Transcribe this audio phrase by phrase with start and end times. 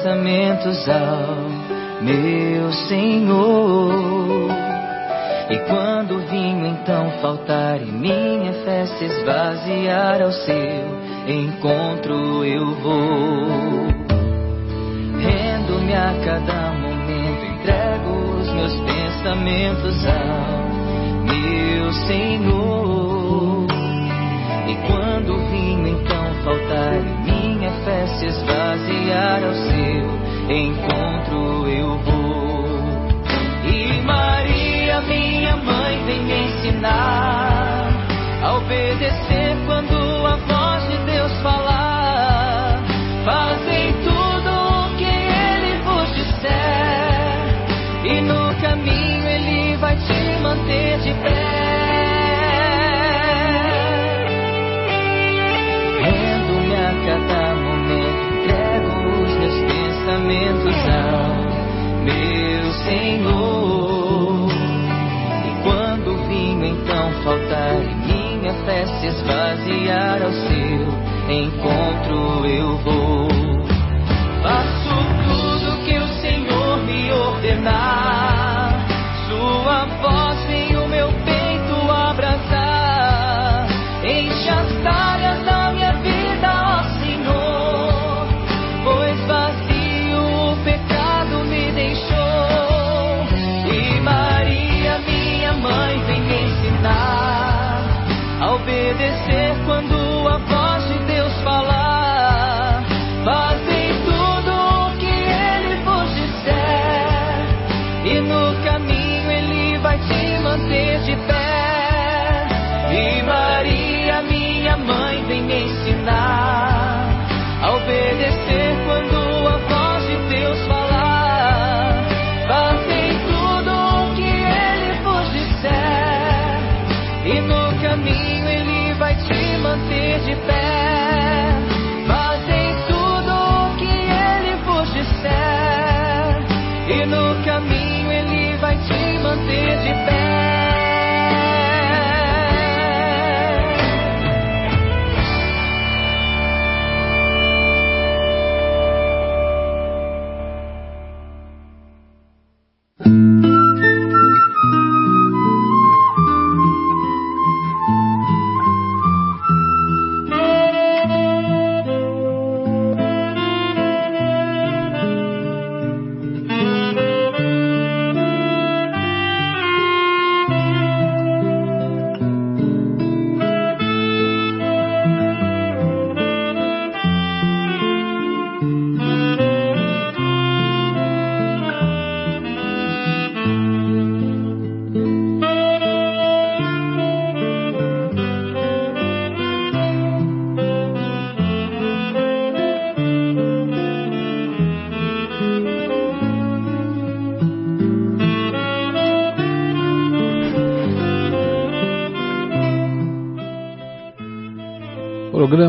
[0.00, 4.50] pensamentos ao meu Senhor.
[5.50, 12.74] E quando o vinho então faltar e minha fé se esvaziar ao seu encontro eu
[12.76, 13.46] vou.
[15.18, 20.19] Rendo-me a cada momento, entrego os meus pensamentos ao
[108.04, 108.69] e no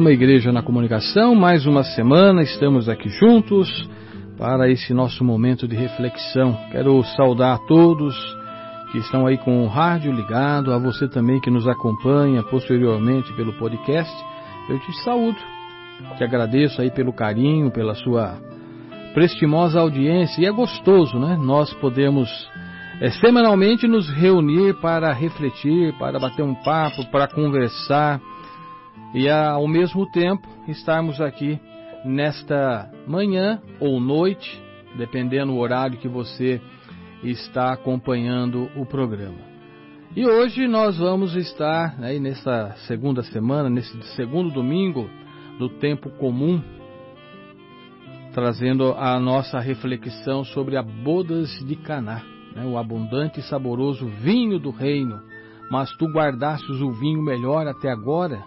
[0.01, 3.69] Programa Igreja na Comunicação, mais uma semana, estamos aqui juntos
[4.35, 6.57] para esse nosso momento de reflexão.
[6.71, 8.15] Quero saudar a todos
[8.91, 13.53] que estão aí com o rádio ligado, a você também que nos acompanha posteriormente pelo
[13.59, 14.11] podcast.
[14.67, 15.37] Eu te saúdo,
[16.17, 18.39] te agradeço aí pelo carinho, pela sua
[19.13, 21.37] prestimosa audiência e é gostoso, né?
[21.39, 22.27] Nós podemos
[22.99, 28.19] é, semanalmente nos reunir para refletir, para bater um papo, para conversar
[29.13, 31.59] e ao mesmo tempo estarmos aqui
[32.05, 34.61] nesta manhã ou noite,
[34.97, 36.61] dependendo do horário que você
[37.23, 39.51] está acompanhando o programa.
[40.15, 45.09] E hoje nós vamos estar aí nesta segunda semana, nesse segundo domingo
[45.57, 46.61] do tempo comum,
[48.33, 52.21] trazendo a nossa reflexão sobre a bodas de Caná,
[52.55, 55.17] né, o abundante e saboroso vinho do reino.
[55.69, 58.43] Mas tu guardastes o vinho melhor até agora?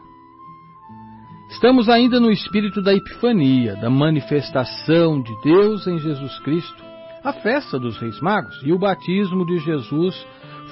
[1.48, 6.82] Estamos ainda no espírito da Epifania, da manifestação de Deus em Jesus Cristo.
[7.22, 10.14] A festa dos Reis Magos e o batismo de Jesus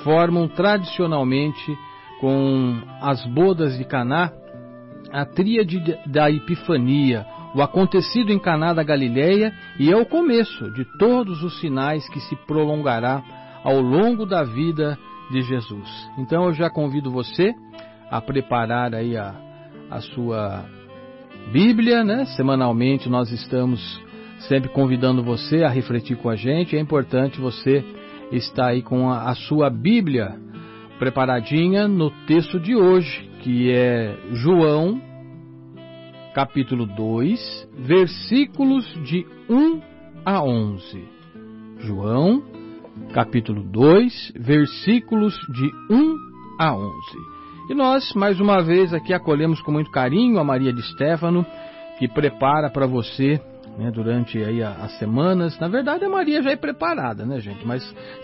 [0.02, 1.78] formam tradicionalmente
[2.20, 4.32] com as bodas de Caná
[5.12, 10.86] a tríade da Epifania, o acontecido em Caná da Galileia e é o começo de
[10.98, 13.22] todos os sinais que se prolongará
[13.62, 14.98] ao longo da vida
[15.30, 16.10] de Jesus.
[16.16, 17.52] Então eu já convido você
[18.10, 19.51] a preparar aí a
[19.92, 20.64] a sua
[21.52, 22.24] Bíblia, né?
[22.36, 24.00] Semanalmente nós estamos
[24.48, 26.76] sempre convidando você a refletir com a gente.
[26.76, 27.84] É importante você
[28.32, 30.34] estar aí com a, a sua Bíblia
[30.98, 35.00] preparadinha no texto de hoje, que é João,
[36.34, 39.80] capítulo 2, versículos de 1
[40.24, 41.04] a 11.
[41.80, 42.42] João,
[43.12, 46.16] capítulo 2, versículos de 1
[46.58, 47.31] a 11.
[47.68, 51.46] E nós, mais uma vez, aqui acolhemos com muito carinho a Maria de Stefano,
[51.98, 53.40] que prepara para você
[53.78, 55.58] né, durante aí as semanas.
[55.58, 57.64] Na verdade, a Maria já é preparada, né, gente?
[57.66, 57.82] Mas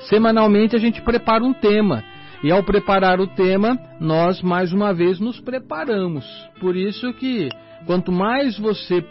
[0.09, 2.03] semanalmente a gente prepara um tema.
[2.43, 6.25] E ao preparar o tema, nós mais uma vez nos preparamos.
[6.61, 7.49] Por isso que
[7.87, 9.05] quanto mais você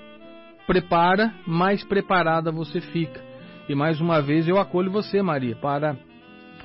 [0.65, 3.21] prepara, mais preparada você fica.
[3.67, 5.97] E mais uma vez eu acolho você, Maria, para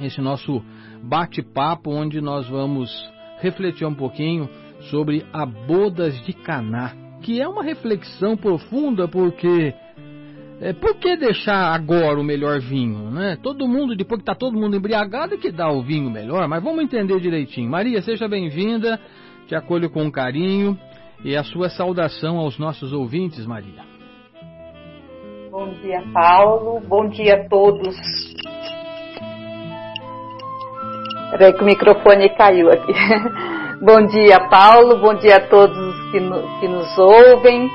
[0.00, 0.62] esse nosso
[1.02, 2.90] bate-papo onde nós vamos
[3.42, 4.48] refletir um pouquinho
[4.90, 9.74] sobre a bodas de Caná, que é uma reflexão profunda porque
[10.60, 13.36] é, por que deixar agora o melhor vinho, né?
[13.42, 16.62] Todo mundo, depois que está todo mundo embriagado, é que dá o vinho melhor, mas
[16.62, 17.68] vamos entender direitinho.
[17.68, 19.00] Maria, seja bem-vinda,
[19.48, 20.78] te acolho com carinho
[21.24, 23.82] e a sua saudação aos nossos ouvintes, Maria.
[25.50, 26.80] Bom dia, Paulo.
[26.80, 27.96] Bom dia a todos.
[31.32, 32.92] Peraí que o microfone caiu aqui.
[33.80, 34.98] Bom dia, Paulo.
[34.98, 37.70] Bom dia a todos que, no, que nos ouvem.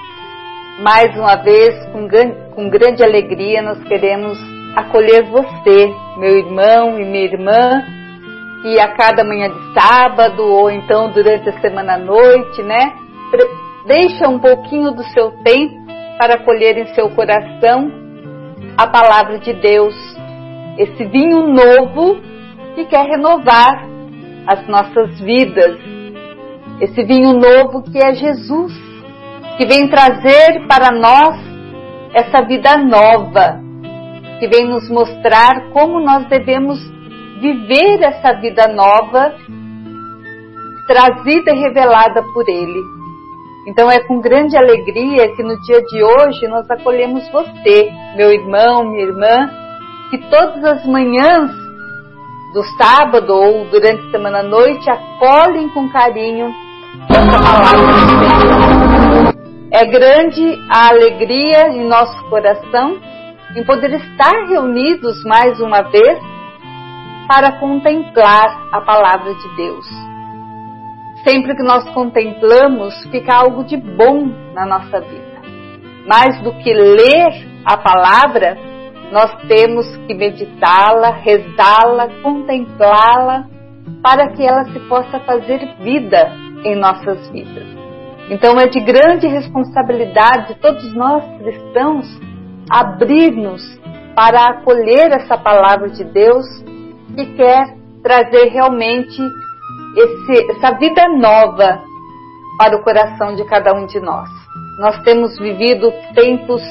[0.80, 2.08] Mais uma vez, com,
[2.54, 4.38] com grande alegria, nós queremos
[4.76, 7.82] acolher você, meu irmão e minha irmã,
[8.62, 12.94] que a cada manhã de sábado ou então durante a semana à noite, né,
[13.88, 15.74] deixa um pouquinho do seu tempo
[16.20, 17.92] para acolher em seu coração
[18.78, 19.96] a palavra de Deus,
[20.78, 22.37] esse vinho novo
[22.78, 23.90] que quer renovar
[24.46, 25.80] as nossas vidas,
[26.80, 28.72] esse vinho novo que é Jesus,
[29.58, 31.36] que vem trazer para nós
[32.14, 33.60] essa vida nova,
[34.40, 36.80] que vem nos mostrar como nós devemos
[37.42, 39.34] viver essa vida nova,
[40.86, 42.80] trazida e revelada por Ele.
[43.68, 48.92] Então é com grande alegria que no dia de hoje nós acolhemos você, meu irmão,
[48.92, 49.50] minha irmã,
[50.12, 51.67] que todas as manhãs
[52.54, 56.54] do sábado ou durante a semana à noite acolhem com carinho
[57.10, 57.88] essa palavra.
[59.72, 62.98] É grande a alegria em nosso coração
[63.56, 66.20] em poder estar reunidos mais uma vez
[67.28, 70.08] para contemplar a palavra de Deus
[71.28, 75.42] sempre que nós contemplamos, fica algo de bom na nossa vida.
[76.08, 78.58] Mais do que ler a palavra,
[79.12, 83.46] nós temos que meditá-la, rezá-la, contemplá-la,
[84.04, 86.32] para que ela se possa fazer vida
[86.64, 87.66] em nossas vidas.
[88.30, 92.06] Então é de grande responsabilidade de todos nós cristãos
[92.70, 93.62] abrir-nos
[94.14, 96.46] para acolher essa palavra de Deus
[97.16, 99.22] que quer trazer realmente
[99.96, 101.82] esse, essa vida nova
[102.58, 104.30] para o coração de cada um de nós.
[104.80, 106.62] Nós temos vivido tempos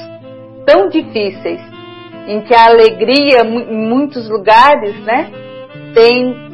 [0.65, 1.76] tão difíceis
[2.27, 5.31] em que a alegria em muitos lugares, né,
[5.93, 6.47] tem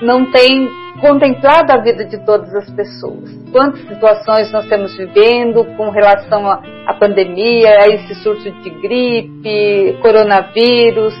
[0.00, 0.68] não tem
[1.00, 3.30] contemplado a vida de todas as pessoas.
[3.50, 11.14] Quantas situações nós estamos vivendo com relação à pandemia, a esse surto de gripe, coronavírus,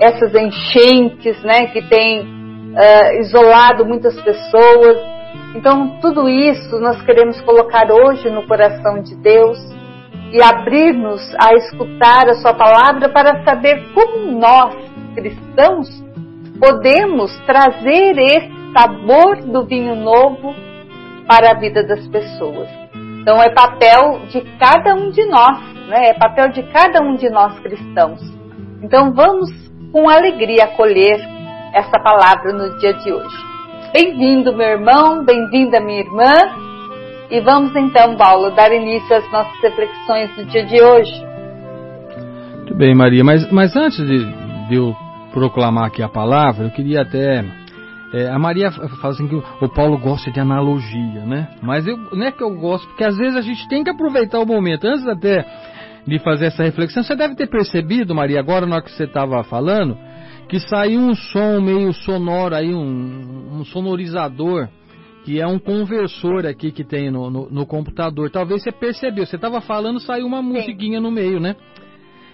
[0.00, 4.98] essas enchentes, né, que tem uh, isolado muitas pessoas.
[5.54, 9.75] Então, tudo isso nós queremos colocar hoje no coração de Deus
[10.32, 14.74] e abrir-nos a escutar a Sua palavra para saber como nós,
[15.14, 15.88] cristãos,
[16.58, 20.54] podemos trazer esse sabor do vinho novo
[21.26, 22.68] para a vida das pessoas.
[23.20, 26.10] Então, é papel de cada um de nós, né?
[26.10, 28.20] é papel de cada um de nós cristãos.
[28.82, 29.50] Então, vamos
[29.92, 31.18] com alegria acolher
[31.72, 33.36] essa palavra no dia de hoje.
[33.92, 36.65] Bem-vindo, meu irmão, bem-vinda, minha irmã.
[37.30, 41.12] E vamos então, Paulo, dar início às nossas reflexões do dia de hoje.
[42.54, 44.24] Muito bem, Maria, mas, mas antes de,
[44.68, 44.94] de eu
[45.32, 47.44] proclamar aqui a palavra, eu queria até.
[48.14, 51.48] É, a Maria fala assim que o Paulo gosta de analogia, né?
[51.60, 54.38] Mas eu, não é que eu gosto, porque às vezes a gente tem que aproveitar
[54.38, 54.86] o momento.
[54.86, 55.44] Antes até
[56.06, 59.42] de fazer essa reflexão, você deve ter percebido, Maria, agora na hora que você estava
[59.42, 59.98] falando,
[60.48, 64.68] que saiu um som meio sonoro aí, um, um sonorizador,
[65.26, 68.30] que é um conversor aqui que tem no, no, no computador.
[68.30, 71.56] Talvez você percebeu, você estava falando, saiu uma musiquinha no meio, né?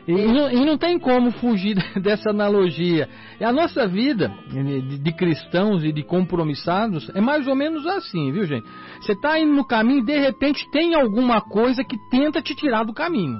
[0.06, 3.08] E não, e não, tem como fugir dessa analogia.
[3.40, 8.30] E a nossa vida de, de, cristãos e de compromissados é mais ou menos assim,
[8.30, 8.66] viu, gente?
[9.00, 12.84] Você está indo no caminho e de repente tem alguma coisa que tenta te tirar
[12.84, 13.38] do caminho.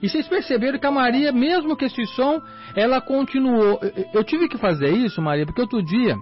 [0.00, 2.40] E vocês perceberam que a Maria, mesmo com esse som,
[2.74, 3.78] ela continuou.
[4.14, 6.16] Eu tive que fazer isso, Maria, porque outro dia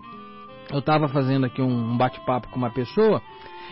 [0.72, 3.22] eu estava fazendo aqui um bate-papo com uma pessoa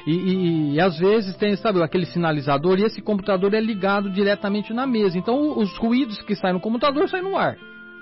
[0.06, 4.72] e, e, e, às vezes tem, sabe, aquele sinalizador e esse computador é ligado diretamente
[4.72, 5.18] na mesa.
[5.18, 7.56] Então os ruídos que saem no computador saem no ar.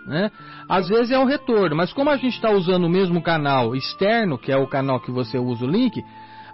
[0.06, 0.30] Né?
[0.68, 4.38] Às vezes é o retorno, mas como a gente está usando o mesmo canal externo,
[4.38, 6.02] que é o canal que você usa o link,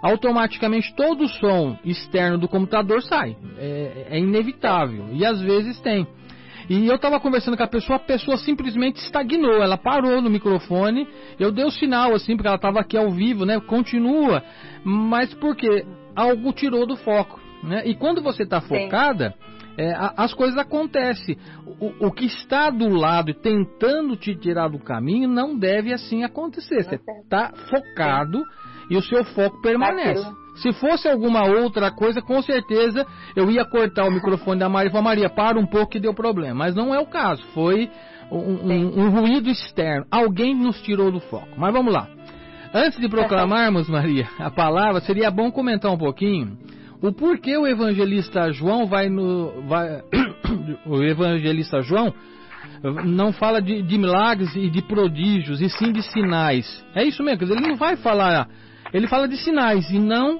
[0.01, 3.37] automaticamente todo o som externo do computador sai.
[3.57, 5.07] É, é inevitável.
[5.11, 6.05] E às vezes tem.
[6.69, 11.07] E eu estava conversando com a pessoa, a pessoa simplesmente estagnou, ela parou no microfone,
[11.39, 13.59] eu dei o sinal assim, porque ela estava aqui ao vivo, né?
[13.59, 14.43] Continua,
[14.83, 17.83] mas porque algo tirou do foco, né?
[17.85, 19.33] E quando você está focada,
[19.77, 21.37] é, as coisas acontecem.
[21.79, 26.23] O, o, que está do lado e tentando te tirar do caminho não deve assim
[26.23, 26.83] acontecer.
[26.83, 28.41] Você está focado
[28.89, 30.25] e o seu foco permanece.
[30.55, 34.91] Se fosse alguma outra coisa, com certeza eu ia cortar o microfone da Maria e
[34.91, 36.55] falar, Maria, para um pouco que deu problema.
[36.55, 37.43] Mas não é o caso.
[37.53, 37.89] Foi
[38.31, 40.05] um, um, um ruído externo.
[40.09, 41.49] Alguém nos tirou do foco.
[41.57, 42.07] Mas vamos lá.
[42.73, 46.57] Antes de proclamarmos, Maria, a palavra, seria bom comentar um pouquinho
[47.01, 49.61] o porquê o evangelista João vai no.
[49.67, 50.01] Vai,
[50.85, 52.13] o evangelista João
[53.05, 56.85] não fala de, de, milagres e de prodígios, e sim de sinais.
[56.95, 58.47] É isso mesmo, ele não vai falar
[58.95, 60.39] ele fala de sinais e não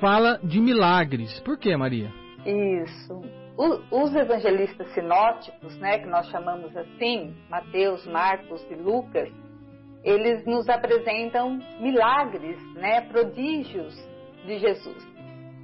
[0.00, 1.40] fala de milagres.
[1.40, 2.08] Por que, Maria?
[2.46, 3.20] Isso.
[3.56, 9.28] O, os evangelistas sinóticos, né, que nós chamamos assim, Mateus, Marcos e Lucas,
[10.04, 13.92] eles nos apresentam milagres, né, prodígios
[14.46, 15.04] de Jesus.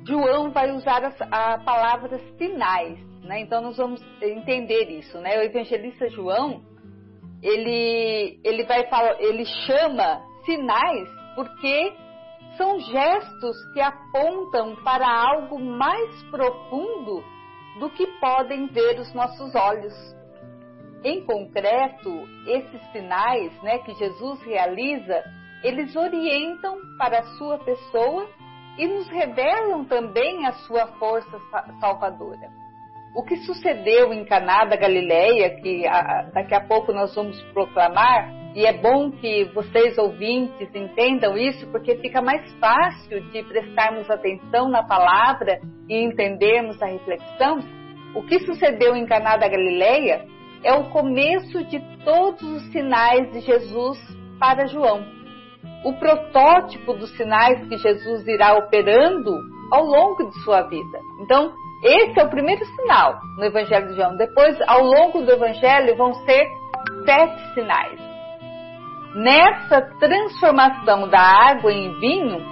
[0.05, 3.41] João vai usar a, a palavra sinais, né?
[3.41, 5.39] Então nós vamos entender isso, né?
[5.39, 6.61] O evangelista João,
[7.41, 11.97] ele ele vai falar, ele chama sinais porque
[12.57, 17.25] são gestos que apontam para algo mais profundo
[17.79, 19.95] do que podem ver os nossos olhos.
[21.03, 22.11] Em concreto,
[22.47, 25.23] esses sinais né, que Jesus realiza,
[25.63, 28.29] eles orientam para a sua pessoa
[28.79, 31.39] e nos revelam também a sua força
[31.81, 32.64] salvadora.
[33.15, 35.85] O que sucedeu em Caná da Galileia, que
[36.33, 41.97] daqui a pouco nós vamos proclamar, e é bom que vocês ouvintes entendam isso, porque
[41.99, 47.61] fica mais fácil de prestarmos atenção na palavra e entendermos a reflexão.
[48.17, 50.27] O que sucedeu em Caná da Galileia
[50.65, 53.99] é o começo de todos os sinais de Jesus
[54.41, 55.05] para João.
[55.85, 59.37] O protótipo dos sinais que Jesus irá operando
[59.71, 60.99] ao longo de sua vida.
[61.21, 61.53] Então,
[61.85, 64.17] esse é o primeiro sinal no Evangelho de João.
[64.17, 66.49] Depois, ao longo do Evangelho, vão ser
[67.05, 68.15] sete sinais
[69.15, 72.43] nessa transformação da água em vinho,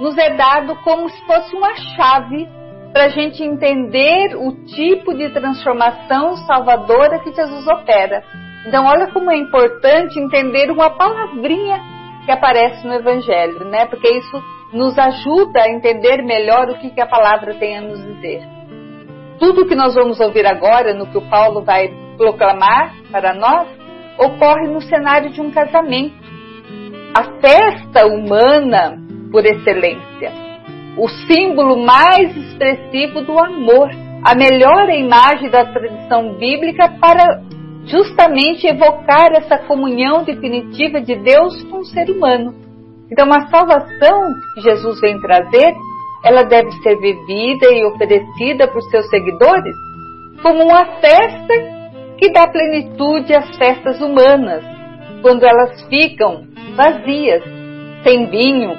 [0.00, 2.48] nos é dado como se fosse uma chave
[2.92, 8.22] para a gente entender o tipo de transformação salvadora que Jesus opera.
[8.66, 11.80] Então, olha como é importante entender uma palavrinha
[12.24, 13.86] que aparece no Evangelho, né?
[13.86, 18.00] Porque isso nos ajuda a entender melhor o que, que a palavra tem a nos
[18.00, 18.61] dizer.
[19.42, 23.66] Tudo que nós vamos ouvir agora, no que o Paulo vai proclamar para nós,
[24.16, 26.14] ocorre no cenário de um casamento.
[27.12, 30.30] A festa humana por excelência.
[30.96, 33.90] O símbolo mais expressivo do amor.
[34.22, 37.42] A melhor imagem da tradição bíblica para
[37.86, 42.54] justamente evocar essa comunhão definitiva de Deus com o ser humano.
[43.10, 44.20] Então, a salvação
[44.54, 45.74] que Jesus vem trazer,
[46.24, 49.74] ela deve ser vivida e oferecida por seus seguidores
[50.42, 51.54] como uma festa
[52.18, 54.64] que dá plenitude às festas humanas,
[55.22, 56.44] quando elas ficam
[56.76, 57.42] vazias,
[58.02, 58.70] sem vinho,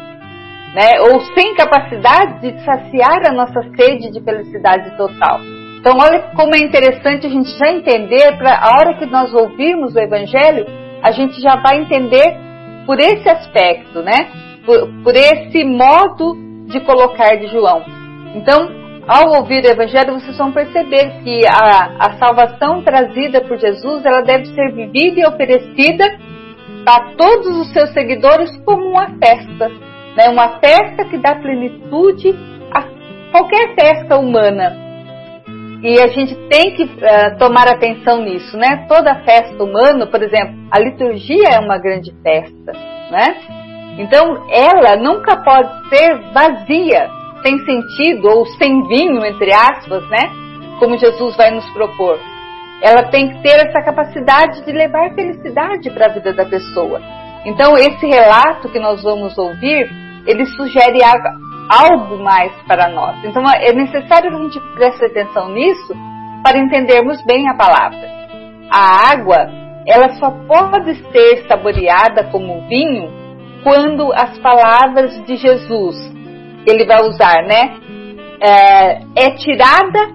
[0.74, 5.40] né, ou sem capacidade de saciar a nossa sede de felicidade total.
[5.80, 9.94] Então, olha como é interessante a gente já entender, para a hora que nós ouvirmos
[9.94, 10.66] o Evangelho,
[11.02, 12.38] a gente já vai entender
[12.86, 14.32] por esse aspecto, né?
[14.66, 17.84] Por, por esse modo de colocar de João.
[18.36, 18.70] Então,
[19.08, 24.22] ao ouvir o Evangelho, vocês vão perceber que a, a salvação trazida por Jesus, ela
[24.22, 26.06] deve ser vivida e oferecida
[26.86, 29.70] a todos os seus seguidores como uma festa,
[30.16, 30.30] né?
[30.30, 32.34] uma festa que dá plenitude
[32.72, 32.84] a
[33.32, 34.82] qualquer festa humana.
[35.82, 38.86] E a gente tem que uh, tomar atenção nisso, né?
[38.88, 42.72] Toda festa humana, por exemplo, a liturgia é uma grande festa,
[43.12, 43.63] né?
[43.98, 47.10] Então, ela nunca pode ser vazia,
[47.44, 50.32] sem sentido ou sem vinho, entre aspas, né?
[50.80, 52.20] Como Jesus vai nos propor.
[52.82, 57.00] ela tem que ter essa capacidade de levar felicidade para a vida da pessoa.
[57.46, 59.90] Então, esse relato que nós vamos ouvir,
[60.28, 61.00] ele sugere
[61.70, 63.24] algo mais para nós.
[63.24, 65.94] Então, é necessário que a gente preste atenção nisso
[66.44, 68.10] para entendermos bem a palavra.
[68.70, 69.50] A água,
[69.88, 73.23] ela só pode ser saboreada como vinho
[73.64, 75.96] quando as palavras de Jesus,
[76.68, 77.78] ele vai usar, né?
[78.42, 80.12] É, é tirada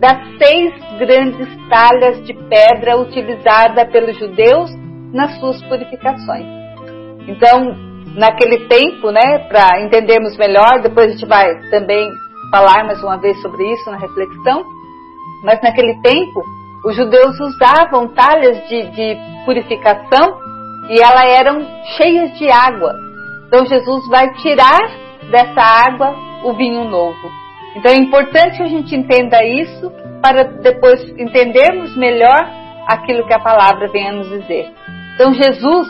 [0.00, 4.70] das seis grandes talhas de pedra utilizada pelos judeus
[5.12, 6.46] nas suas purificações.
[7.26, 7.76] Então,
[8.16, 12.10] naquele tempo, né, para entendermos melhor, depois a gente vai também
[12.50, 14.64] falar mais uma vez sobre isso na reflexão,
[15.44, 16.42] mas naquele tempo
[16.84, 20.47] os judeus usavam talhas de, de purificação
[20.88, 21.66] e elas eram
[21.96, 22.94] cheias de água.
[23.46, 24.80] Então Jesus vai tirar
[25.30, 26.14] dessa água
[26.44, 27.30] o vinho novo.
[27.76, 29.92] Então é importante que a gente entenda isso
[30.22, 32.48] para depois entendermos melhor
[32.86, 34.72] aquilo que a palavra vem a nos dizer.
[35.14, 35.88] Então Jesus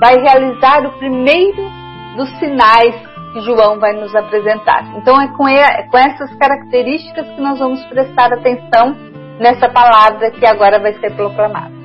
[0.00, 1.70] vai realizar o primeiro
[2.16, 2.94] dos sinais
[3.32, 4.84] que João vai nos apresentar.
[4.96, 8.96] Então é com, é com essas características que nós vamos prestar atenção
[9.38, 11.79] nessa palavra que agora vai ser proclamada.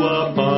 [0.00, 0.49] Tua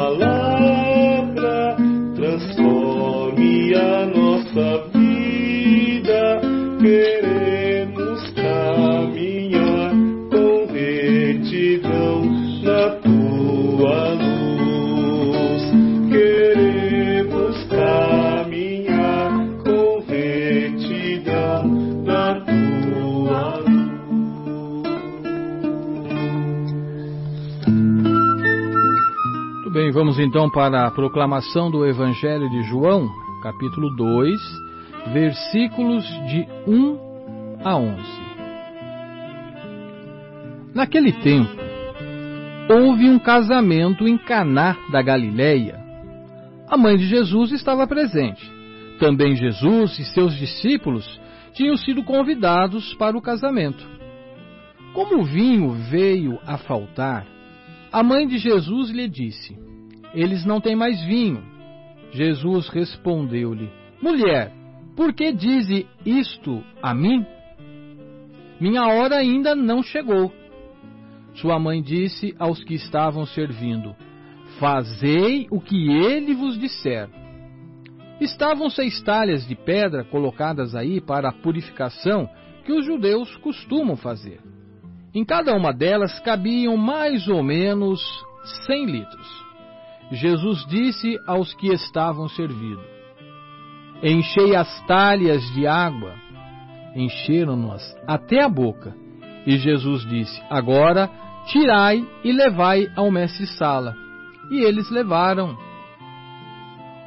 [30.03, 33.09] vamos então para a proclamação do Evangelho de João,
[33.41, 34.37] capítulo 2,
[35.13, 38.03] versículos de 1 a 11.
[40.75, 41.53] Naquele tempo,
[42.69, 45.79] houve um casamento em Caná da Galileia.
[46.69, 48.45] A mãe de Jesus estava presente.
[48.99, 51.21] Também Jesus e seus discípulos
[51.55, 53.87] tinham sido convidados para o casamento.
[54.95, 57.25] Como o vinho veio a faltar,
[57.93, 59.57] a mãe de Jesus lhe disse:
[60.15, 61.43] Eles não têm mais vinho.
[62.13, 63.71] Jesus respondeu-lhe:
[64.01, 64.53] Mulher,
[64.97, 67.25] por que dize isto a mim?
[68.61, 70.33] Minha hora ainda não chegou.
[71.35, 73.95] Sua mãe disse aos que estavam servindo:
[74.59, 77.09] Fazei o que ele vos disser.
[78.21, 82.29] Estavam seis talhas de pedra colocadas aí para a purificação
[82.65, 84.41] que os judeus costumam fazer.
[85.15, 88.01] Em cada uma delas cabiam mais ou menos
[88.67, 89.52] cem litros.
[90.13, 92.83] Jesus disse aos que estavam servindo:
[94.03, 96.15] Enchei as talhas de água.
[96.95, 98.95] Encheram-nas até a boca.
[99.47, 101.09] E Jesus disse: Agora
[101.47, 103.95] tirai e levai ao mestre-sala.
[104.51, 105.57] E eles levaram.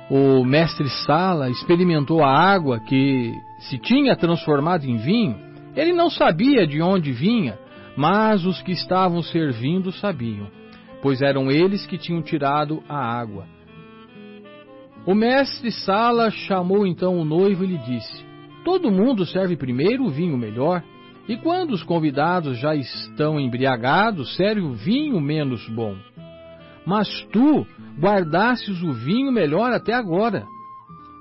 [0.10, 5.36] O mestre-sala experimentou a água que se tinha transformado em vinho.
[5.76, 7.58] Ele não sabia de onde vinha,
[7.98, 10.48] mas os que estavam servindo sabiam,
[11.06, 13.46] pois eram eles que tinham tirado a água.
[15.06, 18.26] O mestre Sala chamou então o noivo e lhe disse:
[18.64, 20.84] Todo mundo serve primeiro o vinho melhor,
[21.30, 25.96] e quando os convidados já estão embriagados, serve o vinho menos bom.
[26.88, 27.68] Mas tu
[28.00, 30.48] guardastes o vinho melhor até agora.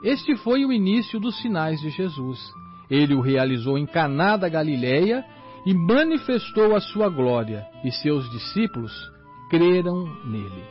[0.03, 2.41] Este foi o início dos sinais de Jesus.
[2.89, 5.23] Ele o realizou em Caná da Galileia
[5.67, 9.13] e manifestou a sua glória, e seus discípulos
[9.55, 10.65] creram nele.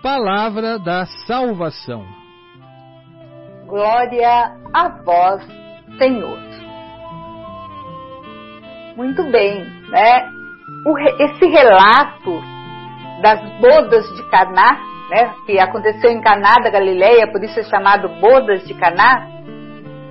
[0.00, 2.06] Palavra da salvação.
[3.66, 5.42] Glória a vós,
[5.98, 6.38] Senhor.
[8.96, 9.58] Muito bem,
[9.90, 10.30] né?
[11.18, 12.40] esse relato
[13.22, 14.78] das bodas de Caná,
[15.10, 19.26] né, que aconteceu em Caná da Galileia, por isso é chamado bodas de Caná,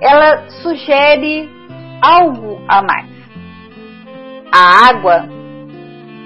[0.02, 1.48] ela sugere
[2.02, 3.16] algo a mais.
[4.52, 5.35] A água,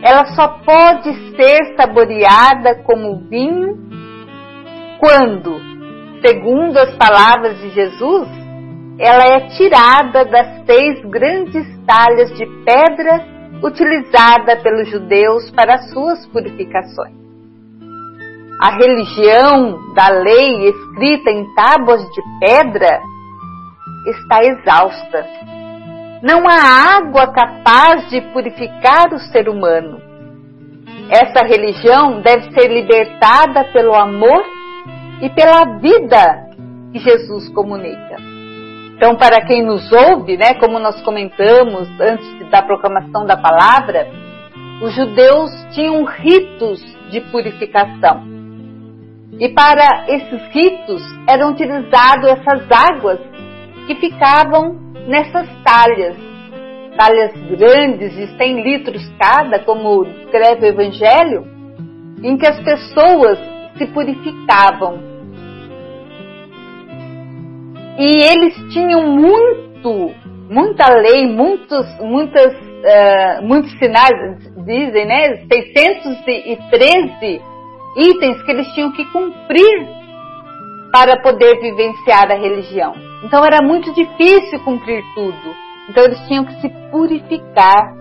[0.02, 3.78] ela só pode ser saboreada como vinho
[4.98, 5.58] quando,
[6.24, 8.28] segundo as palavras de Jesus,
[8.98, 13.24] ela é tirada das seis grandes talhas de pedra
[13.62, 17.20] utilizada pelos judeus para suas purificações.
[18.62, 23.00] A religião da lei escrita em tábuas de pedra
[24.06, 25.26] está exausta.
[26.22, 30.00] Não há água capaz de purificar o ser humano.
[31.10, 34.44] Essa religião deve ser libertada pelo amor
[35.22, 36.50] e pela vida
[36.92, 38.16] que Jesus comunica.
[38.96, 44.06] Então, para quem nos ouve, né, como nós comentamos antes da proclamação da palavra,
[44.82, 46.80] os judeus tinham ritos
[47.10, 48.28] de purificação.
[49.38, 53.20] E para esses ritos eram utilizadas essas águas
[53.86, 56.16] que ficavam nessas talhas,
[56.96, 61.46] talhas grandes de 100 litros cada, como descreve o Evangelho,
[62.22, 63.38] em que as pessoas
[63.76, 65.10] se purificavam
[68.00, 70.10] e eles tinham muito,
[70.48, 75.44] muita lei, muitos, muitas, uh, muitos sinais, dizem, né?
[75.52, 77.42] 613
[77.96, 79.86] itens que eles tinham que cumprir
[80.92, 82.94] para poder vivenciar a religião.
[83.24, 85.54] Então era muito difícil cumprir tudo.
[85.88, 87.94] Então eles tinham que se purificar.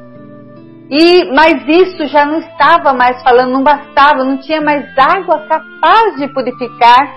[0.90, 6.16] E mas isso já não estava mais falando, não bastava, não tinha mais água capaz
[6.16, 7.16] de purificar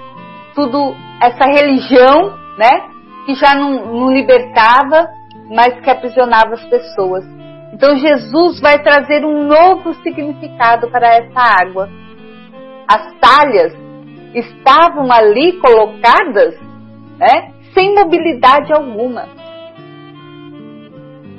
[0.55, 2.89] tudo essa religião né?
[3.27, 5.09] Que já não, não libertava,
[5.49, 7.25] mas que aprisionava as pessoas.
[7.73, 11.89] Então Jesus vai trazer um novo significado para essa água.
[12.87, 13.73] As talhas
[14.35, 16.59] estavam ali colocadas,
[17.18, 19.29] né, sem mobilidade alguma.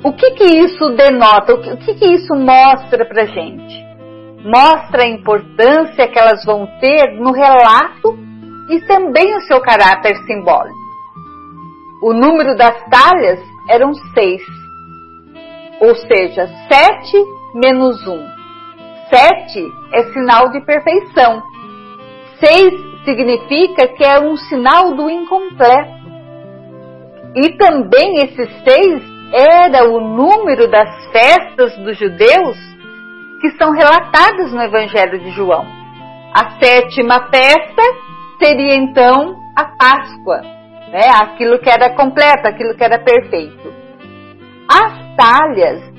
[0.04, 1.54] O que que isso denota?
[1.54, 3.82] O que, o que, que isso mostra para gente?
[4.44, 8.18] Mostra a importância que elas vão ter no relato
[8.68, 10.84] e também o seu caráter simbólico.
[12.02, 14.42] O número das talhas eram seis.
[15.80, 17.16] Ou seja, sete
[17.54, 18.22] menos um.
[19.08, 21.42] Sete é sinal de perfeição.
[22.44, 26.04] Seis significa que é um sinal do incompleto.
[27.36, 29.02] E também esses seis
[29.32, 32.56] era o número das festas dos judeus
[33.40, 35.66] que são relatadas no Evangelho de João.
[36.34, 37.82] A sétima festa
[38.38, 40.40] seria então a Páscoa,
[40.92, 41.08] né?
[41.22, 43.72] Aquilo que era completo, aquilo que era perfeito.
[44.68, 45.94] As talhas,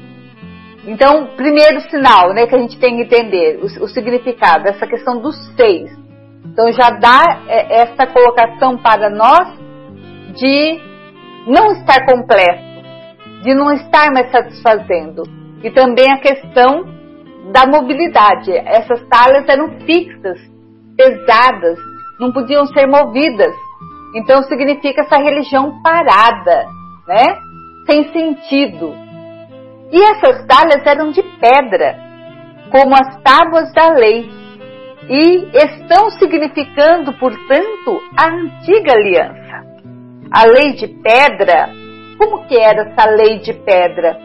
[0.88, 5.20] então, primeiro sinal, né, que a gente tem que entender o, o significado, essa questão
[5.20, 6.05] dos seis.
[6.56, 9.60] Então já dá é, essa colocação para nós
[10.40, 10.80] de
[11.46, 12.64] não estar completo,
[13.44, 15.24] de não estar mais satisfazendo.
[15.62, 16.86] E também a questão
[17.52, 18.52] da mobilidade.
[18.52, 20.40] Essas talhas eram fixas,
[20.96, 21.78] pesadas,
[22.22, 23.54] não podiam ser movidas.
[24.16, 26.68] Então significa essa religião parada,
[27.06, 27.38] né?
[27.86, 28.96] Sem sentido.
[29.92, 31.98] E essas talhas eram de pedra,
[32.72, 34.45] como as tábuas da lei,
[35.10, 39.66] e estão significando, portanto, a antiga aliança.
[40.32, 41.70] A lei de pedra,
[42.18, 44.18] como que era essa lei de pedra?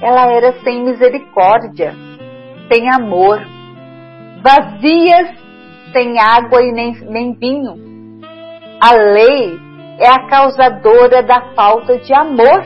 [0.00, 1.94] Ela era sem misericórdia,
[2.70, 3.40] sem amor,
[4.42, 5.30] vazias,
[5.92, 7.92] sem água e nem, nem vinho
[8.82, 9.60] a lei
[10.00, 12.64] é a causadora da falta de amor,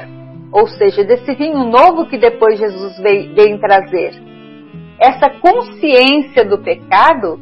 [0.51, 4.15] ou seja, desse vinho novo que depois Jesus veio, veio trazer.
[4.99, 7.39] Essa consciência do pecado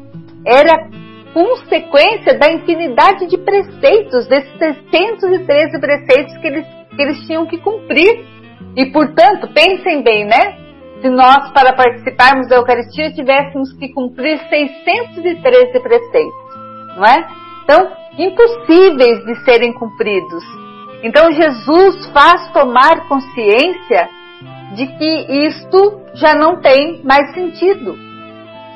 [0.46, 0.88] era
[1.32, 4.52] consequência da infinidade de preceitos, desses
[4.90, 8.24] 613 preceitos que eles, que eles tinham que cumprir.
[8.76, 10.58] E, portanto, pensem bem, né?
[11.00, 16.56] Se nós, para participarmos da Eucaristia, tivéssemos que cumprir 613 preceitos,
[16.96, 17.26] não é?
[17.64, 20.44] Então, impossíveis de serem cumpridos.
[21.02, 24.08] Então Jesus faz tomar consciência
[24.74, 27.94] de que isto já não tem mais sentido.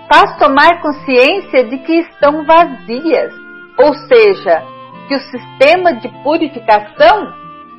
[0.08, 3.32] Faz tomar consciência de que estão vazias,
[3.78, 4.62] ou seja,
[5.06, 7.32] que o sistema de purificação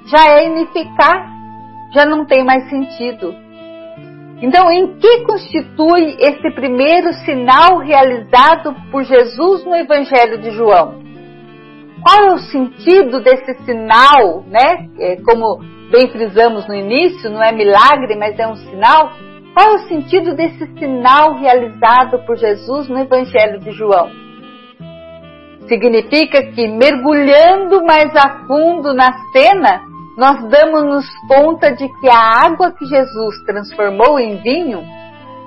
[0.06, 1.28] já é ineficaz,
[1.94, 3.34] já não tem mais sentido.
[4.42, 11.02] Então, em que constitui esse primeiro sinal realizado por Jesus no Evangelho de João?
[12.02, 14.88] Qual é o sentido desse sinal, né?
[15.00, 15.60] É, como
[15.92, 19.12] bem frisamos no início, não é milagre, mas é um sinal.
[19.54, 24.10] Qual é o sentido desse sinal realizado por Jesus no Evangelho de João?
[25.68, 29.82] Significa que mergulhando mais a fundo na cena,
[30.18, 34.84] nós damos-nos conta de que a água que Jesus transformou em vinho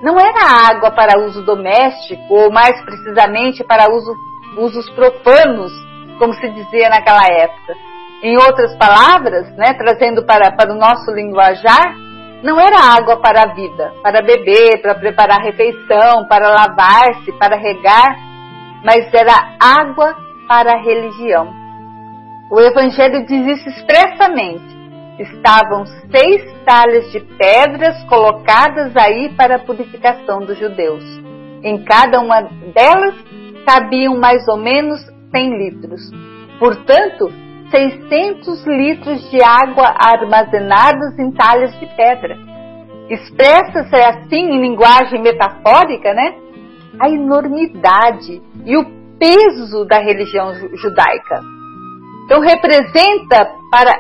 [0.02, 4.12] não era água para uso doméstico, ou mais precisamente para uso,
[4.58, 5.72] usos profanos
[6.18, 7.74] como se dizia naquela época.
[8.22, 11.94] Em outras palavras, né, trazendo para, para o nosso linguajar,
[12.42, 18.16] não era água para a vida, para beber, para preparar refeição, para lavar-se, para regar,
[18.85, 20.16] mas era água
[20.48, 21.52] para a religião.
[22.50, 24.83] O Evangelho diz isso expressamente.
[25.18, 31.05] Estavam seis talhas de pedras colocadas aí para a purificação dos judeus.
[31.62, 32.42] Em cada uma
[32.74, 33.14] delas
[33.64, 35.00] cabiam mais ou menos
[35.31, 36.11] 100 litros.
[36.59, 37.33] Portanto,
[37.72, 42.37] 600 litros de água armazenados em talhas de pedra.
[43.08, 46.35] Expressa-se assim em linguagem metafórica, né?
[47.00, 48.85] A enormidade e o
[49.18, 51.40] peso da religião judaica.
[52.26, 53.92] Então representa para,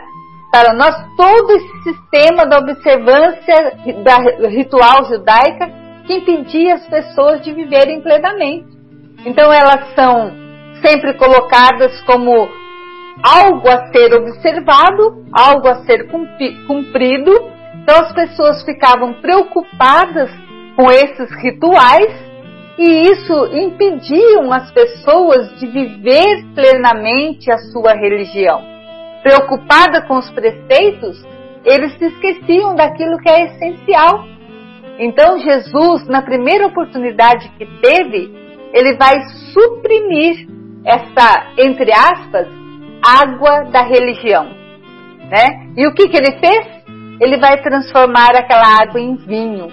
[0.52, 3.72] para nós todo esse sistema da observância
[4.04, 5.70] da ritual judaica
[6.06, 8.68] que impedia as pessoas de viverem plenamente.
[9.24, 10.30] Então elas são
[10.82, 12.48] sempre colocadas como
[13.22, 16.08] algo a ser observado, algo a ser
[16.66, 17.32] cumprido.
[17.82, 20.30] Então as pessoas ficavam preocupadas
[20.76, 22.12] com esses rituais
[22.78, 28.62] e isso impediam as pessoas de viver plenamente a sua religião.
[29.22, 31.22] Preocupada com os preceitos,
[31.64, 34.24] eles se esqueciam daquilo que é essencial.
[34.98, 38.32] Então Jesus, na primeira oportunidade que teve,
[38.72, 39.20] ele vai
[39.52, 40.48] suprimir
[40.84, 42.61] essa, entre aspas,
[43.02, 44.44] água da religião.
[45.30, 45.72] Né?
[45.76, 46.82] E o que, que ele fez?
[47.20, 49.68] Ele vai transformar aquela água em vinho,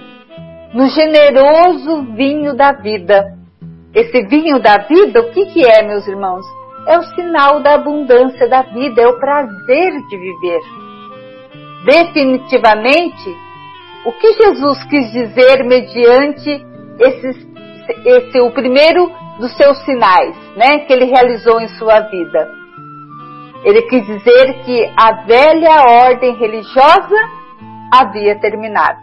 [0.73, 3.37] no generoso vinho da vida.
[3.93, 6.45] Esse vinho da vida, o que, que é, meus irmãos?
[6.87, 10.59] É o sinal da abundância da vida, é o prazer de viver.
[11.85, 13.35] Definitivamente,
[14.05, 16.65] o que Jesus quis dizer mediante
[16.99, 22.58] esse o primeiro dos seus sinais, né, que ele realizou em sua vida?
[23.63, 27.15] Ele quis dizer que a velha ordem religiosa
[27.91, 28.99] havia terminado.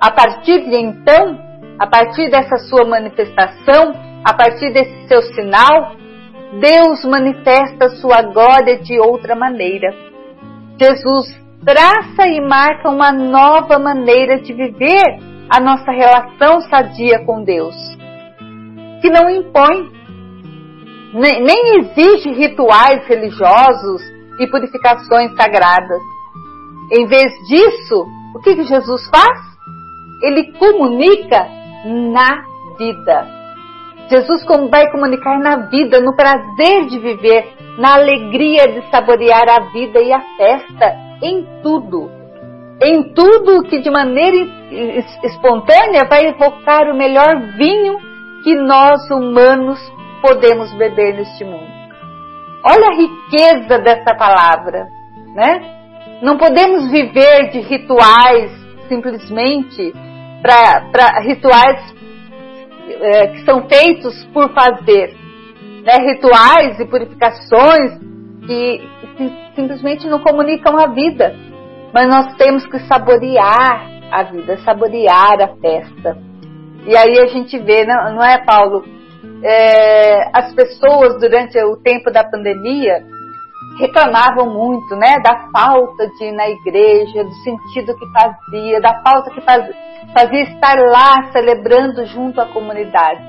[0.00, 1.38] A partir de então,
[1.78, 5.92] a partir dessa sua manifestação, a partir desse seu sinal,
[6.60, 9.92] Deus manifesta sua glória de outra maneira.
[10.80, 11.26] Jesus
[11.64, 17.74] traça e marca uma nova maneira de viver a nossa relação sadia com Deus,
[19.00, 19.90] que não impõe,
[21.14, 24.02] nem, nem exige rituais religiosos
[24.40, 26.00] e purificações sagradas.
[26.90, 29.38] Em vez disso, o que, que Jesus faz?
[30.22, 31.46] Ele comunica
[31.86, 32.44] na
[32.76, 33.26] vida.
[34.10, 40.00] Jesus vai comunicar na vida, no prazer de viver, na alegria de saborear a vida
[40.00, 42.10] e a festa, em tudo.
[42.82, 44.36] Em tudo que de maneira
[45.22, 47.98] espontânea vai evocar o melhor vinho
[48.42, 49.80] que nós humanos
[50.24, 51.68] podemos beber neste mundo.
[52.64, 54.88] Olha a riqueza dessa palavra,
[55.34, 55.60] né?
[56.22, 58.50] Não podemos viver de rituais
[58.88, 59.92] simplesmente
[60.40, 61.94] para rituais
[63.02, 65.14] é, que são feitos por fazer,
[65.82, 66.12] né?
[66.12, 67.98] Rituais e purificações
[68.46, 68.88] que
[69.54, 71.36] simplesmente não comunicam a vida,
[71.92, 76.16] mas nós temos que saborear a vida, saborear a festa.
[76.86, 78.93] E aí a gente vê, não, é, Paulo?
[79.44, 83.04] É, as pessoas durante o tempo da pandemia
[83.78, 89.30] reclamavam muito, né, da falta de ir na igreja, do sentido que fazia, da falta
[89.30, 89.68] que faz,
[90.14, 93.20] fazia estar lá celebrando junto à comunidade.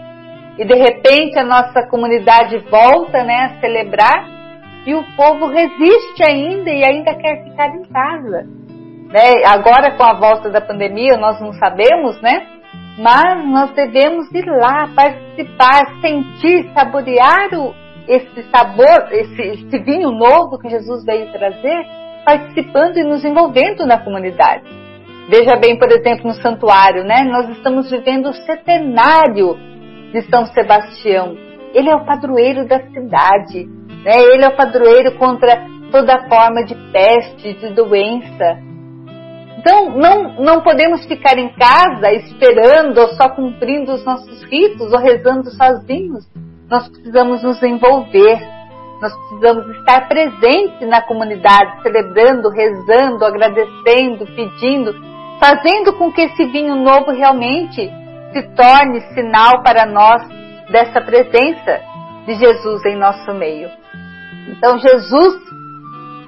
[0.57, 4.25] E de repente a nossa comunidade volta, né, a celebrar
[4.85, 8.47] e o povo resiste ainda e ainda quer ficar em casa.
[9.11, 9.43] Né?
[9.47, 12.54] Agora com a volta da pandemia nós não sabemos, né?
[12.97, 17.73] Mas nós devemos ir lá, participar, sentir, saborear o,
[18.07, 21.85] esse sabor, esse, esse vinho novo que Jesus veio trazer,
[22.23, 24.63] participando e nos envolvendo na comunidade.
[25.27, 27.23] Veja bem, por exemplo, no santuário, né?
[27.23, 29.57] Nós estamos vivendo o centenário
[30.11, 31.35] de São Sebastião.
[31.73, 33.65] Ele é o padroeiro da cidade,
[34.03, 34.21] né?
[34.21, 38.59] Ele é o padroeiro contra toda forma de peste, de doença.
[39.57, 44.99] Então, não, não podemos ficar em casa esperando ou só cumprindo os nossos ritos ou
[44.99, 46.25] rezando sozinhos.
[46.69, 48.39] Nós precisamos nos envolver,
[49.01, 54.93] nós precisamos estar presentes na comunidade, celebrando, rezando, agradecendo, pedindo,
[55.39, 57.89] fazendo com que esse vinho novo realmente
[58.33, 60.21] se torne sinal para nós
[60.69, 61.81] dessa presença
[62.25, 63.69] de Jesus em nosso meio.
[64.49, 65.35] Então, Jesus,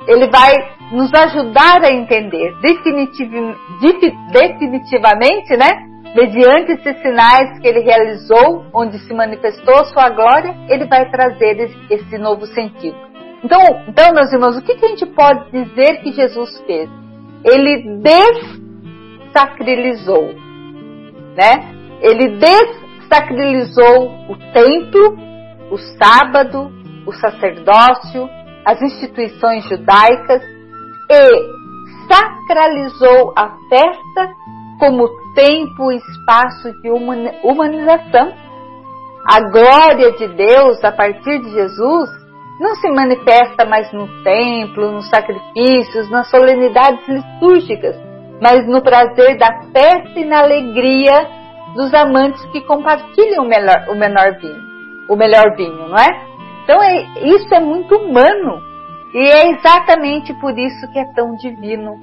[0.07, 3.29] ele vai nos ajudar a entender definitiv,
[4.31, 5.85] definitivamente, né?
[6.15, 11.69] Mediante esses sinais que ele realizou, onde se manifestou a sua glória, ele vai trazer
[11.89, 12.95] esse novo sentido.
[13.43, 16.89] Então, então meus irmãos, o que, que a gente pode dizer que Jesus fez?
[17.43, 17.99] Ele
[19.29, 20.33] dessacralizou,
[21.35, 21.75] né?
[22.01, 25.17] Ele dessacralizou o templo,
[25.69, 26.71] o sábado,
[27.05, 28.29] o sacerdócio,
[28.65, 30.56] as instituições judaicas
[31.09, 31.57] e
[32.07, 34.33] sacralizou a festa
[34.79, 36.89] como tempo e espaço de
[37.43, 38.33] humanização.
[39.29, 42.09] A glória de Deus a partir de Jesus
[42.59, 47.95] não se manifesta mais no templo, nos sacrifícios, nas solenidades litúrgicas,
[48.41, 51.27] mas no prazer da festa e na alegria
[51.75, 54.61] dos amantes que compartilham o melhor, o menor vinho,
[55.09, 56.27] o melhor vinho, não é?
[56.63, 58.66] Então é, isso é muito humano
[59.17, 61.99] e é exatamente por isso que é tão divino.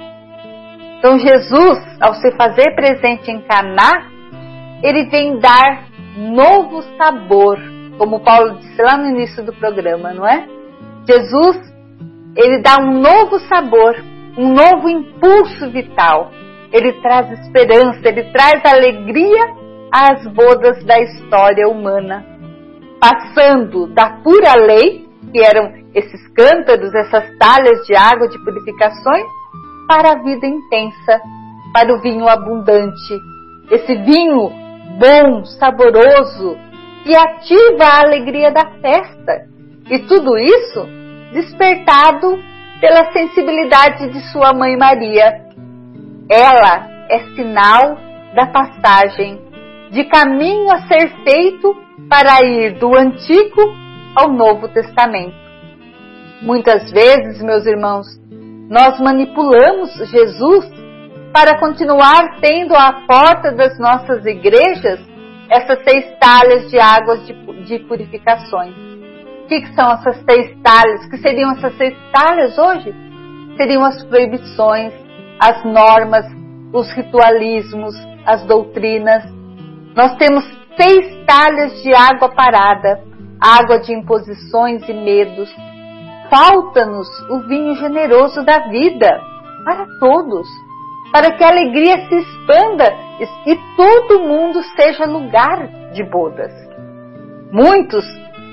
[0.99, 4.11] Então Jesus, ao se fazer presente em Caná,
[4.83, 5.85] ele vem dar
[6.17, 7.57] novo sabor,
[7.99, 10.45] como Paulo disse lá no início do programa, não é?
[11.09, 11.57] Jesus,
[12.37, 13.95] ele dá um novo sabor,
[14.37, 16.33] um novo impulso vital.
[16.73, 19.55] Ele traz esperança, ele traz alegria
[19.93, 22.27] às bodas da história humana,
[22.99, 29.25] passando da pura lei, que eram esses cântaros, essas talhas de água de purificações,
[29.87, 31.21] para a vida intensa,
[31.73, 33.21] para o vinho abundante,
[33.71, 34.51] esse vinho
[34.99, 36.57] bom, saboroso,
[37.03, 39.47] que ativa a alegria da festa.
[39.91, 40.87] E tudo isso
[41.33, 42.39] despertado
[42.81, 45.43] pela sensibilidade de sua mãe Maria.
[46.31, 47.99] Ela é sinal
[48.35, 49.41] da passagem,
[49.91, 51.77] de caminho a ser feito
[52.09, 53.75] para ir do Antigo
[54.17, 55.44] ao Novo Testamento.
[56.43, 58.07] Muitas vezes, meus irmãos,
[58.69, 60.69] nós manipulamos Jesus
[61.33, 65.01] para continuar tendo à porta das nossas igrejas
[65.51, 68.75] essas seis talhas de águas de, de purificações.
[69.45, 71.05] O que, que, são essas seis talhas?
[71.05, 72.95] O que seriam essas seis talhas hoje?
[73.57, 74.93] Seriam as proibições,
[75.39, 76.25] as normas,
[76.73, 77.95] os ritualismos,
[78.25, 79.23] as doutrinas.
[79.95, 80.45] Nós temos
[80.77, 83.03] seis talhas de água parada,
[83.41, 85.55] água de imposições e medos.
[86.35, 89.21] Falta-nos o vinho generoso da vida
[89.65, 90.49] para todos,
[91.13, 92.93] para que a alegria se expanda
[93.47, 96.53] e todo mundo seja lugar de bodas.
[97.53, 98.05] Muitos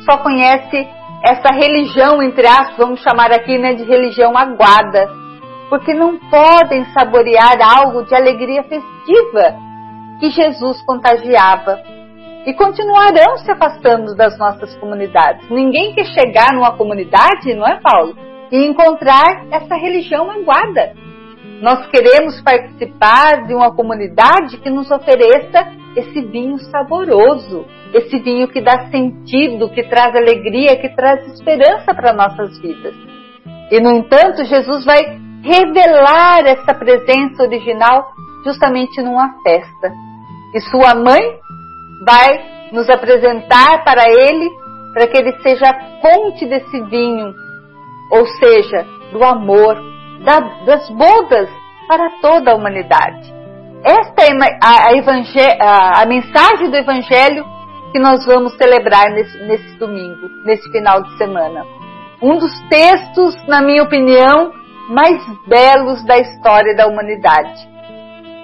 [0.06, 0.88] só conhecem
[1.24, 5.10] essa religião, entre aspas, vamos chamar aqui né, de religião aguada,
[5.68, 9.56] porque não podem saborear algo de alegria festiva
[10.20, 11.80] que Jesus contagiava.
[12.46, 15.50] E continuarão se afastando das nossas comunidades.
[15.50, 18.16] Ninguém quer chegar numa comunidade, não é, Paulo?
[18.52, 20.94] E encontrar essa religião aguada
[21.62, 28.60] nós queremos participar de uma comunidade que nos ofereça esse vinho saboroso, esse vinho que
[28.60, 32.96] dá sentido, que traz alegria, que traz esperança para nossas vidas.
[33.70, 38.12] E no entanto, Jesus vai revelar essa presença original
[38.44, 39.92] justamente numa festa.
[40.56, 41.22] E sua mãe
[42.02, 44.50] vai nos apresentar para ele,
[44.94, 47.34] para que ele seja a fonte desse vinho,
[48.12, 49.76] ou seja, do amor,
[50.24, 51.50] da, das bodas
[51.88, 53.34] para toda a humanidade.
[53.84, 54.98] Esta é a,
[55.60, 57.44] a, a, mensagem do Evangelho
[57.92, 61.66] que nós vamos celebrar nesse, nesse domingo, nesse final de semana.
[62.22, 64.54] Um dos textos, na minha opinião,
[64.90, 67.68] mais belos da história da humanidade.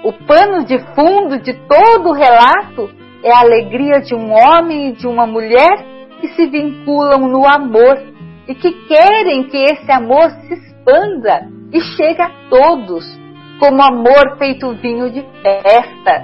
[0.04, 2.90] O pano de fundo de todo o relato
[3.22, 5.84] é a alegria de um homem e de uma mulher
[6.20, 7.98] que se vinculam no amor
[8.46, 13.04] e que querem que esse amor se expanda e chega a todos,
[13.58, 16.22] como amor feito vinho de festa,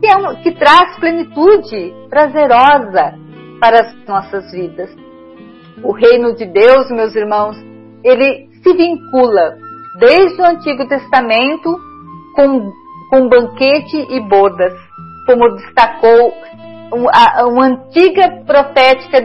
[0.00, 3.14] que, é um, que traz plenitude prazerosa
[3.60, 4.90] para as nossas vidas.
[5.84, 7.56] O reino de Deus, meus irmãos,
[8.02, 9.56] ele se vincula
[10.00, 11.78] desde o Antigo Testamento
[12.34, 12.72] com,
[13.10, 14.72] com banquete e bodas,
[15.26, 16.34] como destacou
[16.92, 19.18] uma antiga profética,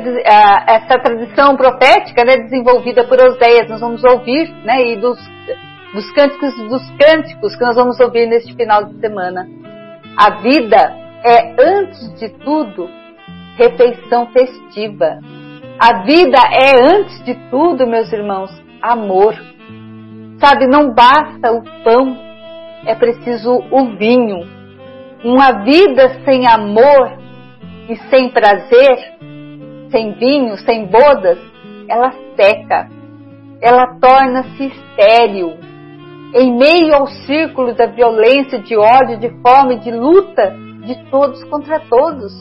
[0.68, 5.20] essa tradição profética né, desenvolvida por Oséias, nós vamos ouvir, né, e dos,
[5.94, 9.48] dos cânticos dos cânticos que nós vamos ouvir neste final de semana.
[10.18, 12.90] A vida é, antes de tudo,
[13.58, 15.20] refeição festiva.
[15.80, 18.50] A vida é, antes de tudo, meus irmãos,
[18.82, 19.36] amor.
[20.40, 22.18] Sabe, não basta o pão,
[22.86, 24.57] é preciso o vinho.
[25.24, 27.18] Uma vida sem amor
[27.90, 29.16] e sem prazer,
[29.90, 31.40] sem vinho, sem bodas,
[31.90, 32.88] ela seca,
[33.62, 35.58] ela torna-se estéril.
[36.36, 40.54] Em meio ao círculo da violência, de ódio, de fome, de luta
[40.88, 42.32] de todos contra todos.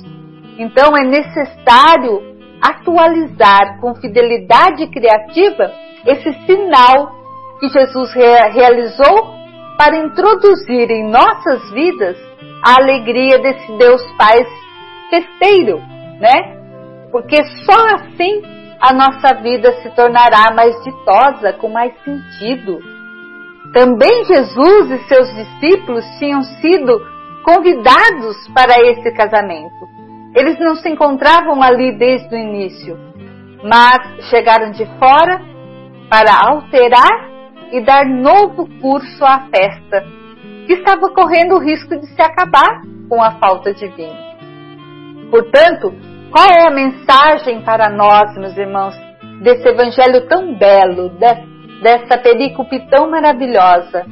[0.59, 5.73] Então é necessário atualizar com fidelidade criativa
[6.07, 7.13] esse sinal
[7.59, 9.35] que Jesus realizou
[9.77, 12.17] para introduzir em nossas vidas
[12.65, 14.47] a alegria desse Deus Pai
[15.11, 15.79] festeiro,
[16.21, 16.57] né?
[17.11, 18.43] Porque só assim
[18.81, 22.79] a nossa vida se tornará mais ditosa, com mais sentido.
[23.73, 27.01] Também Jesus e seus discípulos tinham sido
[27.45, 29.87] convidados para esse casamento.
[30.35, 32.99] Eles não se encontravam ali desde o início,
[33.63, 35.41] mas chegaram de fora
[36.11, 37.31] para alterar
[37.73, 40.05] e dar novo curso à festa,
[40.67, 44.27] que estava correndo o risco de se acabar com a falta de vinho.
[45.31, 45.95] Portanto,
[46.31, 48.95] qual é a mensagem para nós, meus irmãos,
[49.43, 51.11] desse evangelho tão belo,
[51.83, 54.05] dessa perícope tão maravilhosa?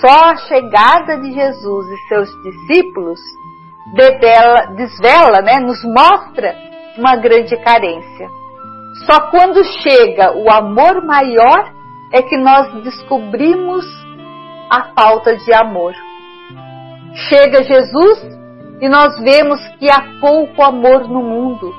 [0.00, 3.20] Só a chegada de Jesus e seus discípulos
[3.94, 6.54] devela, desvela, né, nos mostra
[6.96, 8.28] uma grande carência.
[9.06, 11.72] Só quando chega o amor maior
[12.12, 13.84] é que nós descobrimos
[14.74, 15.94] a falta de amor.
[17.28, 18.26] Chega Jesus
[18.80, 21.72] e nós vemos que há pouco amor no mundo,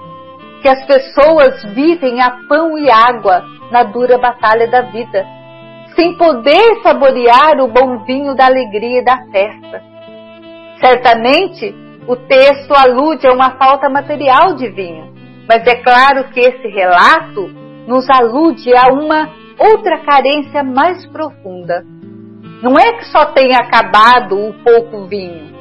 [0.62, 5.26] que as pessoas vivem a pão e água na dura batalha da vida,
[5.94, 9.84] sem poder saborear o bom vinho da alegria e da festa.
[10.80, 11.76] Certamente,
[12.08, 15.14] o texto alude a uma falta material de vinho,
[15.50, 17.50] mas é claro que esse relato
[17.88, 19.30] nos alude a uma
[19.60, 21.84] outra carência mais profunda.
[22.66, 25.54] Não é que só tenha acabado o pouco vinho,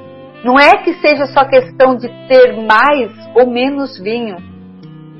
[0.42, 4.38] não é que seja só questão de ter mais ou menos vinho.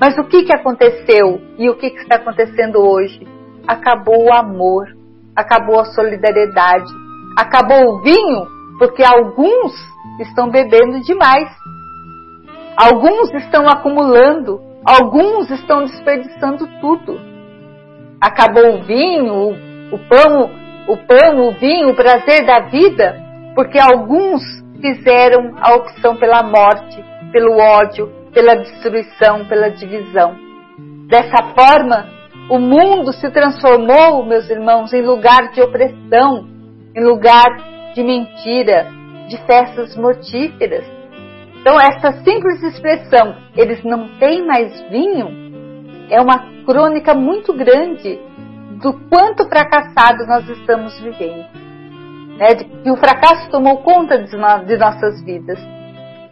[0.01, 3.27] Mas o que, que aconteceu e o que, que está acontecendo hoje?
[3.67, 4.87] Acabou o amor,
[5.35, 6.91] acabou a solidariedade,
[7.37, 8.47] acabou o vinho
[8.79, 9.71] porque alguns
[10.21, 11.51] estão bebendo demais.
[12.75, 17.21] Alguns estão acumulando, alguns estão desperdiçando tudo.
[18.19, 19.51] Acabou o vinho,
[19.91, 23.15] o, pão, o pão, o vinho, o prazer da vida,
[23.55, 24.41] porque alguns
[24.79, 30.35] fizeram a opção pela morte, pelo ódio, pela destruição, pela divisão.
[31.07, 32.07] Dessa forma,
[32.49, 36.47] o mundo se transformou, meus irmãos, em lugar de opressão,
[36.95, 37.47] em lugar
[37.95, 38.87] de mentira,
[39.27, 40.85] de festas mortíferas.
[41.59, 45.45] Então, essa simples expressão, eles não têm mais vinho,
[46.11, 48.19] é uma crônica muito grande
[48.81, 51.65] do quanto fracassado nós estamos vivendo
[52.37, 55.59] né, que o fracasso tomou conta de, no, de nossas vidas.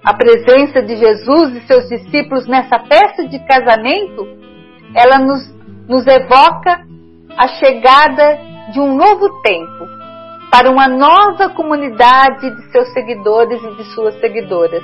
[0.04, 4.28] A presença de Jesus e seus discípulos nessa festa de casamento,
[4.94, 5.50] ela nos,
[5.88, 6.86] nos evoca
[7.38, 8.38] a chegada
[8.74, 9.88] de um novo tempo
[10.52, 14.84] para uma nova comunidade de seus seguidores e de suas seguidoras.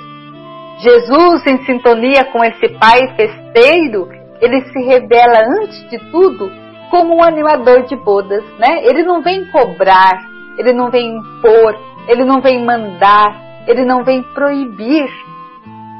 [0.79, 4.07] Jesus, em sintonia com esse Pai festeiro,
[4.39, 6.49] ele se revela antes de tudo
[6.89, 8.83] como um animador de bodas, né?
[8.83, 10.19] Ele não vem cobrar,
[10.57, 11.75] ele não vem impor,
[12.07, 15.09] ele não vem mandar, ele não vem proibir.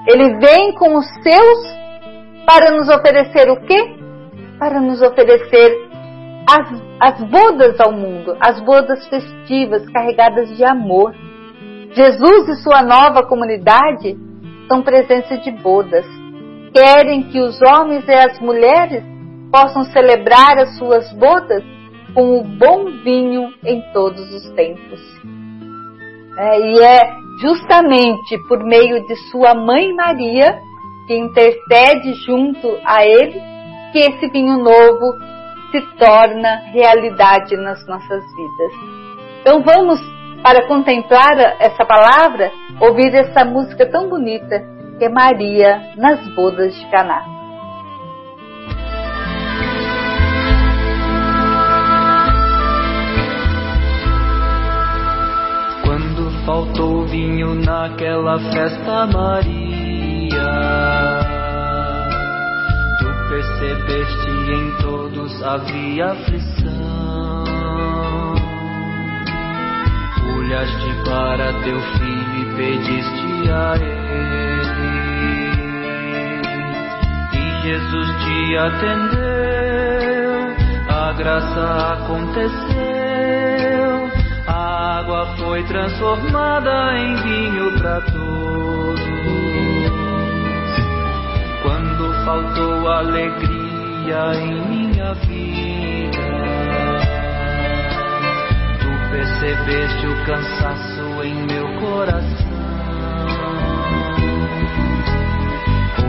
[0.08, 1.80] Ele vem com os seus
[2.46, 3.96] para nos oferecer o quê?
[4.58, 5.88] Para nos oferecer
[6.50, 11.14] as, as bodas ao mundo, as bodas festivas carregadas de amor.
[11.92, 14.18] Jesus e sua nova comunidade
[14.68, 16.06] são presença de bodas.
[16.74, 19.04] Querem que os homens e as mulheres
[19.52, 21.64] possam celebrar as suas bodas
[22.14, 25.00] com o bom vinho em todos os tempos.
[26.38, 27.00] É, e é
[27.42, 30.60] justamente por meio de sua mãe Maria,
[31.08, 33.42] que intercede junto a ele,
[33.92, 35.18] que esse vinho novo
[35.72, 38.74] se torna realidade nas nossas vidas.
[39.42, 40.00] Então vamos,
[40.44, 44.64] para contemplar essa palavra, ouvir essa música tão bonita
[44.98, 47.39] que é Maria nas bodas de Caná.
[56.50, 60.50] Faltou vinho naquela festa, Maria.
[62.98, 67.44] Tu percebeste em todos havia aflição.
[70.38, 74.90] Olhaste para teu filho e pediste a ele.
[77.36, 80.34] E Jesus te atendeu,
[80.90, 83.09] a graça aconteceu
[84.50, 89.00] água foi transformada em vinho para todos.
[91.62, 96.20] Quando faltou alegria em minha vida,
[98.80, 102.50] tu percebeste o cansaço em meu coração.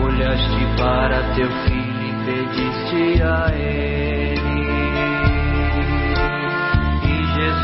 [0.03, 4.10] Olhaste para teu filho e pediste a ele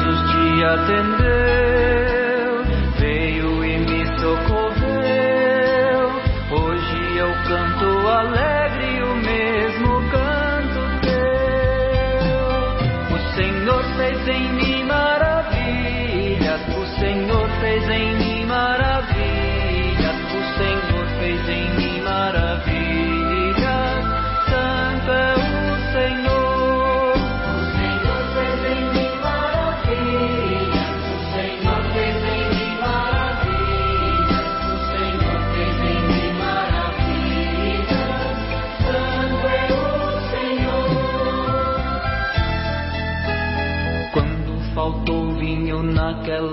[0.06, 2.64] me atendeu,
[2.98, 6.10] veio e me socorreu.
[6.50, 8.55] Hoje eu canto alegre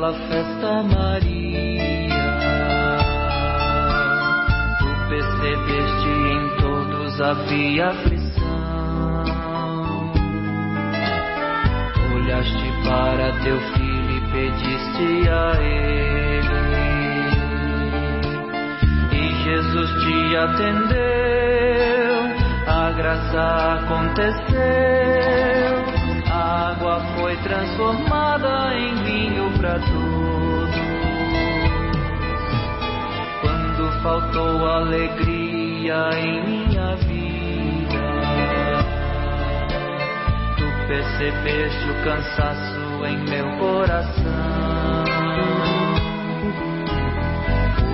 [0.03, 2.11] naquela festa, Maria.
[4.79, 9.23] Tu percebeste em todos havia aflição.
[12.15, 16.43] Olhaste para teu filho e pediste a ele.
[19.13, 21.03] E Jesus te atendeu,
[22.67, 23.41] a graça
[23.79, 25.72] aconteceu
[26.99, 30.75] foi transformada em vinho para todos.
[33.41, 38.05] Quando faltou alegria em minha vida,
[40.57, 45.03] tu percebeste o cansaço em meu coração.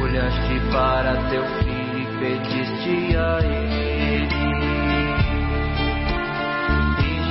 [0.02, 4.59] Olhaste para teu filho e pediste a ele.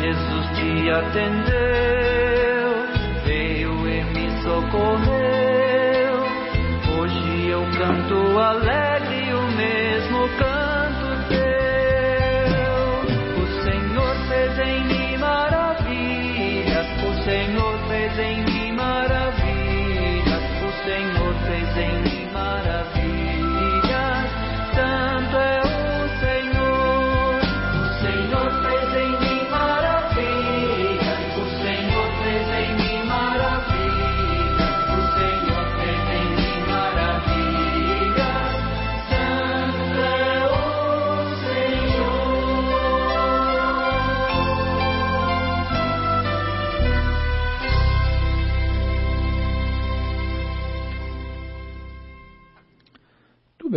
[0.09, 2.73] Jesus te atendeu,
[3.27, 6.17] veio e me socorreu.
[6.99, 10.58] Hoje eu canto alegre o mesmo canto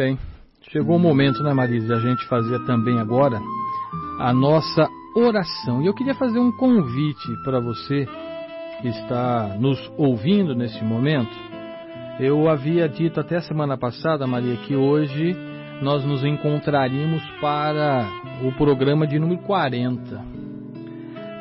[0.01, 0.17] bem.
[0.71, 3.39] Chegou o momento, né, Marisa, da gente fazer também agora
[4.19, 5.79] a nossa oração.
[5.81, 8.07] E eu queria fazer um convite para você
[8.81, 11.29] que está nos ouvindo nesse momento.
[12.19, 15.35] Eu havia dito até semana passada, Maria, que hoje
[15.83, 18.07] nós nos encontraríamos para
[18.43, 20.19] o programa de número 40.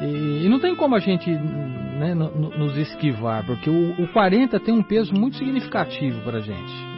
[0.03, 4.09] E, e não tem como a gente né, no- no- nos esquivar, porque o, o
[4.09, 6.90] 40 tem um peso muito significativo para a gente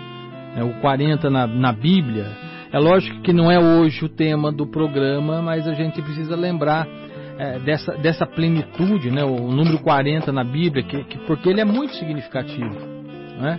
[0.57, 2.27] é, o 40 na, na Bíblia.
[2.73, 6.87] É lógico que não é hoje o tema do programa, mas a gente precisa lembrar
[7.39, 11.65] é, dessa, dessa plenitude, né, o número 40 na Bíblia, que, que- porque ele é
[11.65, 12.75] muito significativo.
[13.41, 13.59] Né?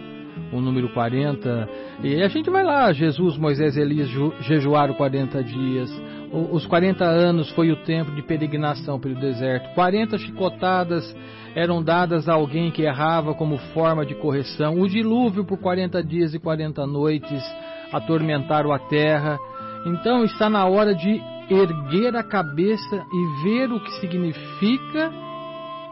[0.51, 1.67] O número 40.
[2.03, 5.89] E a gente vai lá, Jesus, Moisés e Elias ju- jejuaram 40 dias.
[6.33, 9.71] Os 40 anos foi o tempo de peregrinação pelo deserto.
[9.75, 11.15] 40 chicotadas
[11.53, 14.79] eram dadas a alguém que errava como forma de correção.
[14.79, 17.43] O dilúvio por 40 dias e 40 noites
[17.91, 19.37] atormentaram a terra.
[19.85, 21.21] Então está na hora de
[21.51, 25.11] erguer a cabeça e ver o que significa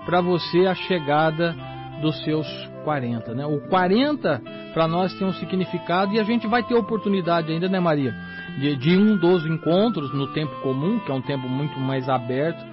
[0.08, 1.56] para você a chegada
[2.02, 2.48] dos seus
[2.84, 3.36] 40.
[3.36, 3.46] Né?
[3.46, 4.42] O 40
[4.74, 8.16] para nós tem um significado e a gente vai ter oportunidade ainda, né, Maria?
[8.60, 12.64] De, de um dos encontros no tempo comum, que é um tempo muito mais aberto,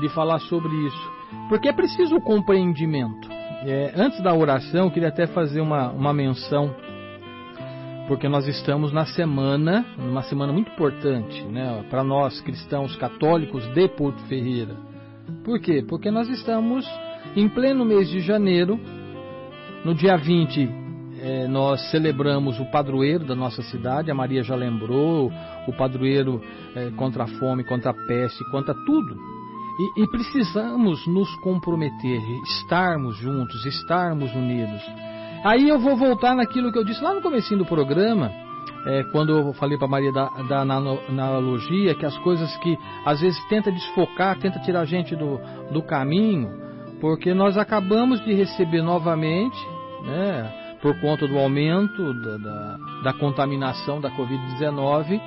[0.00, 1.12] de falar sobre isso.
[1.48, 3.28] Porque é preciso o compreendimento.
[3.64, 6.74] É, antes da oração, eu queria até fazer uma, uma menção,
[8.08, 13.88] porque nós estamos na semana, uma semana muito importante, né, para nós cristãos católicos de
[13.88, 14.76] Porto Ferreira.
[15.44, 15.84] Por quê?
[15.88, 16.84] Porque nós estamos
[17.36, 18.78] em pleno mês de janeiro,
[19.84, 20.81] no dia 20,
[21.22, 25.30] eh, nós celebramos o padroeiro da nossa cidade, a Maria já lembrou,
[25.68, 26.42] o padroeiro
[26.74, 29.16] eh, contra a fome, contra a peste, contra tudo.
[29.78, 34.82] E, e precisamos nos comprometer, estarmos juntos, estarmos unidos.
[35.44, 38.30] Aí eu vou voltar naquilo que eu disse lá no comecinho do programa,
[38.84, 43.40] é, quando eu falei para Maria da, da analogia, que as coisas que às vezes
[43.44, 45.38] tenta desfocar, tenta tirar a gente do,
[45.70, 46.50] do caminho,
[47.00, 49.56] porque nós acabamos de receber novamente,
[50.02, 55.20] né, por conta do aumento da, da, da contaminação da Covid-19,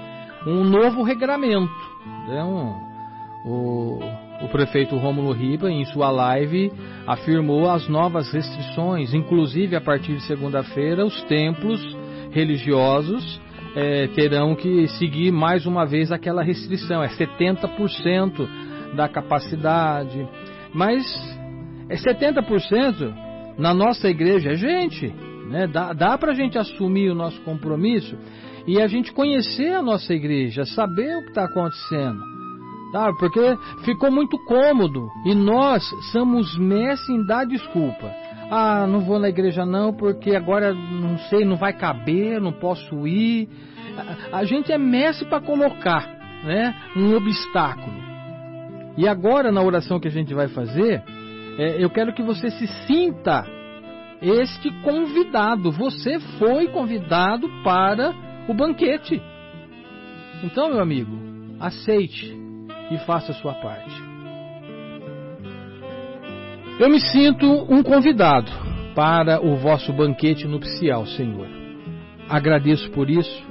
[0.45, 1.73] um novo regramento.
[2.27, 2.75] Né, um,
[3.45, 3.99] o,
[4.41, 6.71] o prefeito Rômulo Riba, em sua live,
[7.07, 11.81] afirmou as novas restrições, inclusive a partir de segunda-feira, os templos
[12.31, 13.39] religiosos
[13.75, 18.47] eh, terão que seguir mais uma vez aquela restrição, é 70%
[18.95, 20.27] da capacidade.
[20.73, 21.05] Mas
[21.87, 23.13] é 70%
[23.57, 25.13] na nossa igreja é gente,
[25.49, 25.67] né?
[25.67, 28.17] Dá, dá para a gente assumir o nosso compromisso
[28.67, 32.19] e a gente conhecer a nossa igreja, saber o que está acontecendo.
[32.91, 33.11] Tá?
[33.19, 38.11] Porque ficou muito cômodo e nós somos mestres em dar desculpa.
[38.49, 43.07] Ah, não vou na igreja não porque agora não sei, não vai caber, não posso
[43.07, 43.49] ir.
[44.31, 46.07] A, a gente é mestre para colocar,
[46.43, 48.05] né, um obstáculo.
[48.97, 51.03] E agora na oração que a gente vai fazer,
[51.57, 53.45] é, eu quero que você se sinta
[54.25, 55.71] este convidado.
[55.71, 58.11] Você foi convidado para
[58.47, 59.21] o banquete.
[60.43, 61.15] Então, meu amigo,
[61.59, 62.35] aceite
[62.91, 64.03] e faça a sua parte.
[66.79, 68.51] Eu me sinto um convidado
[68.95, 71.47] para o vosso banquete nupcial, Senhor.
[72.27, 73.43] Agradeço por isso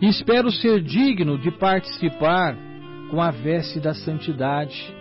[0.00, 2.56] e espero ser digno de participar
[3.10, 4.94] com a veste da santidade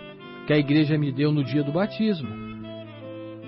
[0.47, 2.42] que a igreja me deu no dia do batismo.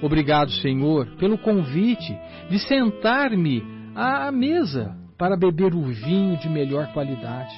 [0.01, 2.17] Obrigado, Senhor, pelo convite
[2.49, 3.63] de sentar-me
[3.95, 7.55] à mesa para beber o vinho de melhor qualidade.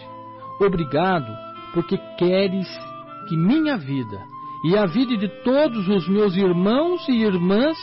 [0.60, 1.36] Obrigado,
[1.74, 2.68] porque queres
[3.28, 4.20] que minha vida
[4.66, 7.78] e a vida de todos os meus irmãos e irmãs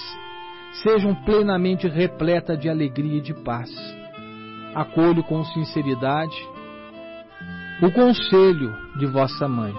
[0.82, 3.70] sejam plenamente repleta de alegria e de paz.
[4.74, 6.36] Acolho com sinceridade
[7.82, 9.74] o conselho de vossa mãe,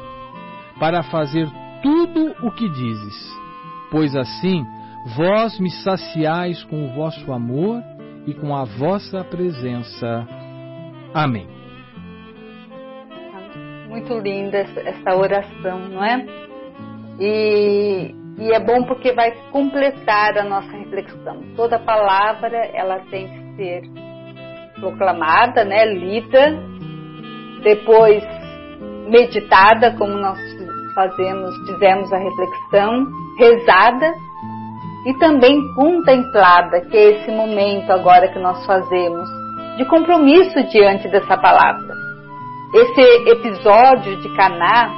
[0.80, 1.50] para fazer
[1.82, 3.38] tudo o que dizes,
[3.96, 4.68] pois assim
[5.16, 7.82] vós me saciais com o vosso amor
[8.28, 10.28] e com a vossa presença.
[11.14, 11.48] Amém.
[13.88, 16.26] Muito linda essa oração, não é?
[17.22, 21.42] E, e é bom porque vai completar a nossa reflexão.
[21.56, 23.82] Toda palavra ela tem que ser
[24.78, 26.60] proclamada, né, lida,
[27.64, 28.22] depois
[29.08, 30.55] meditada, como nós
[30.96, 33.06] fazemos, fizemos a reflexão,
[33.38, 34.16] rezada
[35.06, 39.30] e também contemplada, que é esse momento agora que nós fazemos
[39.78, 41.94] de compromisso diante dessa palavra.
[42.74, 44.90] Esse episódio de Caná,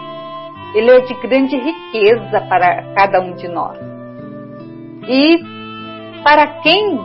[0.73, 3.77] ele é de grande riqueza para cada um de nós.
[5.07, 5.43] E
[6.23, 6.97] para quem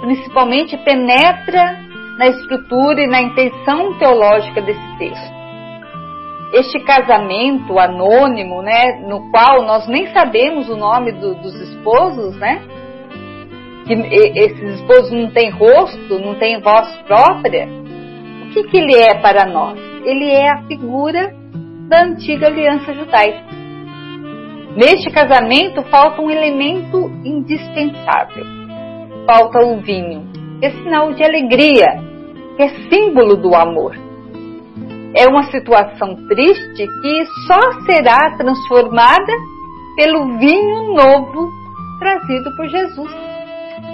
[0.00, 1.78] principalmente penetra
[2.18, 5.39] na estrutura e na intenção teológica desse texto
[6.52, 12.60] este casamento anônimo, né, no qual nós nem sabemos o nome do, dos esposos, né?
[13.86, 17.68] Que esses esposos não têm rosto, não têm voz própria.
[18.42, 19.78] O que, que ele é para nós?
[20.04, 21.32] Ele é a figura
[21.88, 23.44] da antiga aliança judaica.
[24.76, 28.44] Neste casamento falta um elemento indispensável.
[29.26, 30.26] Falta o vinho,
[30.60, 32.00] que é sinal de alegria,
[32.56, 34.09] que é símbolo do amor
[35.14, 39.32] é uma situação triste que só será transformada
[39.96, 41.50] pelo vinho novo
[41.98, 43.12] trazido por Jesus.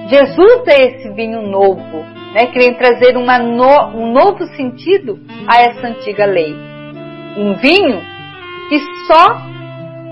[0.09, 5.89] Jesus é esse vinho novo, né, que vem trazer no, um novo sentido a essa
[5.89, 6.55] antiga lei.
[7.37, 8.01] Um vinho
[8.69, 9.37] que só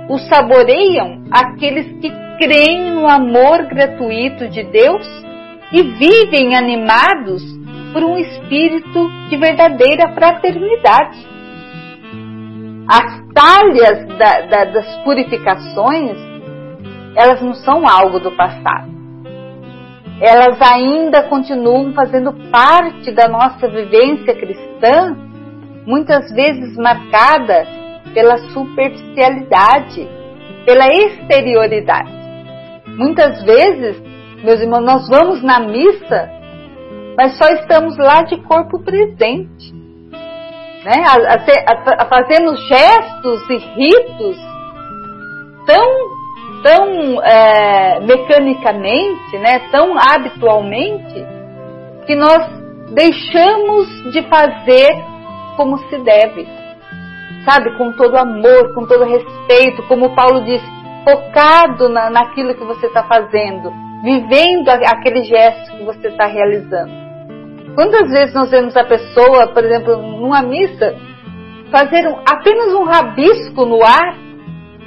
[0.08, 5.06] o saboreiam aqueles que creem no amor gratuito de Deus
[5.72, 7.42] e vivem animados
[7.94, 11.26] por um espírito de verdadeira fraternidade.
[12.88, 16.18] As talhas da, da, das purificações,
[17.14, 18.92] elas não são algo do passado.
[20.20, 25.16] Elas ainda continuam fazendo parte da nossa vivência cristã,
[25.86, 27.66] muitas vezes marcada
[28.12, 30.08] pela superficialidade,
[30.66, 32.12] pela exterioridade.
[32.88, 34.02] Muitas vezes,
[34.42, 36.43] meus irmãos, nós vamos na missa
[37.16, 39.72] mas só estamos lá de corpo presente.
[40.84, 41.02] Né?
[41.06, 44.36] A, a, a fazendo gestos e ritos
[45.66, 49.60] tão, tão é, mecanicamente, né?
[49.70, 51.26] tão habitualmente,
[52.06, 52.46] que nós
[52.92, 55.04] deixamos de fazer
[55.56, 56.46] como se deve.
[57.44, 60.62] Sabe, com todo amor, com todo respeito, como Paulo diz,
[61.04, 63.70] focado na, naquilo que você está fazendo,
[64.02, 67.03] vivendo aquele gesto que você está realizando.
[67.74, 70.94] Quantas vezes nós vemos a pessoa, por exemplo, numa missa,
[71.72, 74.16] fazer um, apenas um rabisco no ar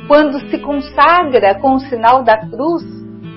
[0.07, 2.83] quando se consagra com o sinal da cruz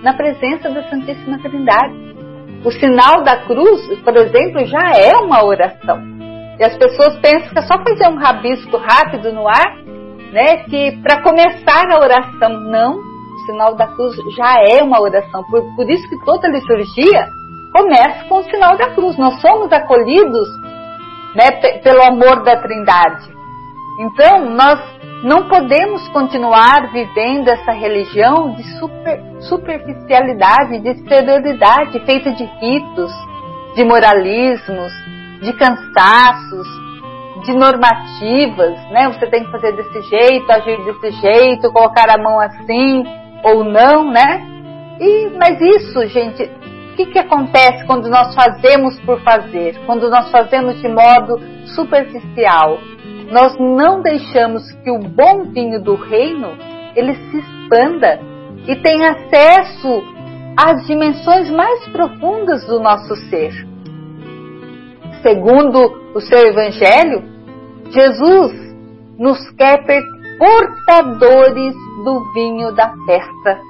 [0.05, 2.11] na presença da Santíssima Trindade.
[2.64, 5.98] O sinal da cruz, por exemplo, já é uma oração.
[6.59, 9.76] E as pessoas pensam que é só fazer um rabisco rápido no ar,
[10.32, 12.98] né, que para começar a oração, não.
[12.98, 15.42] O sinal da cruz já é uma oração.
[15.51, 17.39] Por, por isso que toda liturgia
[17.73, 19.16] começa com o sinal da cruz.
[19.16, 20.49] Nós somos acolhidos
[21.35, 21.51] né,
[21.83, 23.29] pelo amor da Trindade.
[24.01, 24.81] Então, nós
[25.23, 33.12] não podemos continuar vivendo essa religião de super, superficialidade, de exterioridade, feita de ritos,
[33.75, 34.93] de moralismos,
[35.43, 36.66] de cansaços,
[37.45, 39.09] de normativas, né?
[39.09, 43.05] Você tem que fazer desse jeito, agir desse jeito, colocar a mão assim
[43.45, 44.47] ou não, né?
[45.01, 46.51] E, mas isso, gente,
[47.05, 51.40] que, que acontece quando nós fazemos por fazer, quando nós fazemos de modo
[51.74, 52.78] superficial?
[53.30, 56.48] Nós não deixamos que o bom vinho do reino
[56.94, 58.20] ele se expanda
[58.66, 60.03] e tem acesso
[60.57, 63.53] às dimensões mais profundas do nosso ser.
[65.22, 67.22] Segundo o seu Evangelho,
[67.90, 68.53] Jesus
[69.18, 69.84] nos quer
[70.38, 71.74] portadores
[72.05, 73.70] do vinho da festa.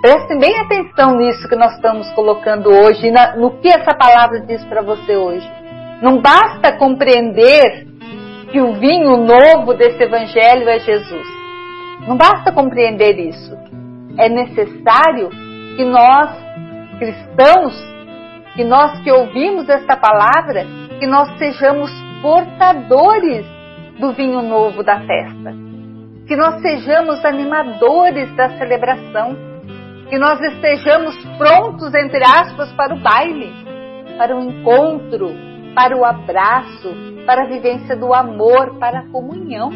[0.00, 4.80] Prestem bem atenção nisso que nós estamos colocando hoje, no que essa palavra diz para
[4.80, 5.46] você hoje.
[6.00, 7.86] Não basta compreender
[8.50, 11.28] que o vinho novo desse evangelho é Jesus.
[12.08, 13.54] Não basta compreender isso.
[14.16, 15.28] É necessário
[15.76, 16.30] que nós,
[16.98, 17.78] cristãos,
[18.54, 20.64] que nós que ouvimos esta palavra,
[20.98, 21.90] que nós sejamos
[22.22, 23.44] portadores
[23.98, 25.54] do vinho novo da festa.
[26.26, 29.49] Que nós sejamos animadores da celebração.
[30.10, 33.52] Que nós estejamos prontos, entre aspas, para o baile,
[34.18, 35.30] para o encontro,
[35.72, 36.92] para o abraço,
[37.24, 39.70] para a vivência do amor, para a comunhão.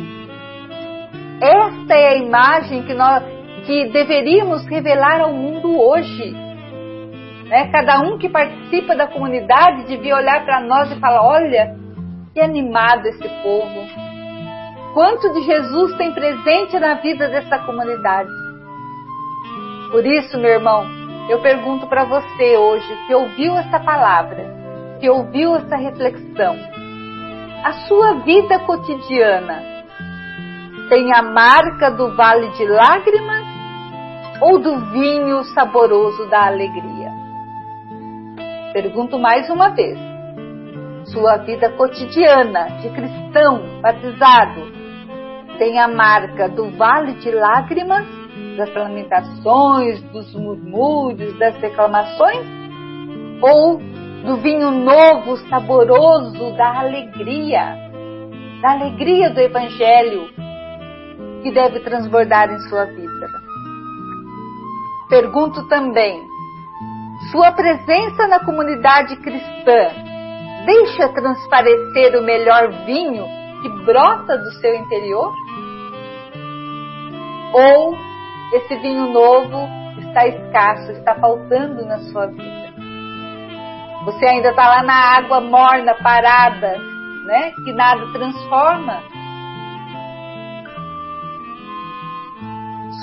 [1.41, 3.23] Esta é a imagem que nós
[3.65, 6.33] que deveríamos revelar ao mundo hoje.
[7.45, 7.71] Né?
[7.71, 11.77] Cada um que participa da comunidade devia olhar para nós e falar: olha,
[12.33, 13.87] que animado esse povo.
[14.95, 18.44] Quanto de Jesus tem presente na vida dessa comunidade.
[19.95, 20.85] Por isso, meu irmão,
[21.31, 24.45] eu pergunto para você hoje, que ouviu essa palavra,
[24.99, 26.57] que ouviu essa reflexão,
[27.63, 29.63] a sua vida cotidiana
[30.89, 33.47] tem a marca do vale de lágrimas
[34.41, 37.13] ou do vinho saboroso da alegria?
[38.73, 39.97] Pergunto mais uma vez.
[41.05, 44.61] Sua vida cotidiana de cristão batizado
[45.57, 48.24] tem a marca do vale de lágrimas,
[48.57, 52.47] das lamentações, dos murmúrios, das reclamações?
[53.43, 53.79] Ou
[54.25, 57.77] do vinho novo, saboroso, da alegria,
[58.63, 60.29] da alegria do Evangelho
[61.43, 63.29] que deve transbordar em sua vida.
[65.11, 66.27] Pergunto também:
[67.31, 69.91] sua presença na comunidade cristã
[70.65, 73.25] deixa transparecer o melhor vinho
[73.63, 75.33] que brota do seu interior?
[77.53, 78.14] Ou
[78.53, 79.69] esse vinho novo
[79.99, 82.73] está escasso, está faltando na sua vida?
[84.05, 86.77] Você ainda está lá na água morna, parada,
[87.27, 87.53] né?
[87.65, 89.03] Que nada transforma.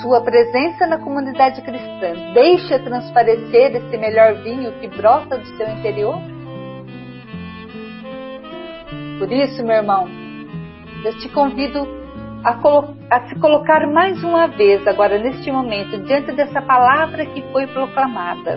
[0.00, 6.18] Sua presença na comunidade cristã deixa transparecer esse melhor vinho que brota do seu interior?
[9.18, 10.08] Por isso, meu irmão,
[11.04, 12.01] eu te convido
[12.44, 12.58] a,
[13.10, 18.56] a, se colocar mais uma vez, agora neste momento, diante dessa palavra que foi proclamada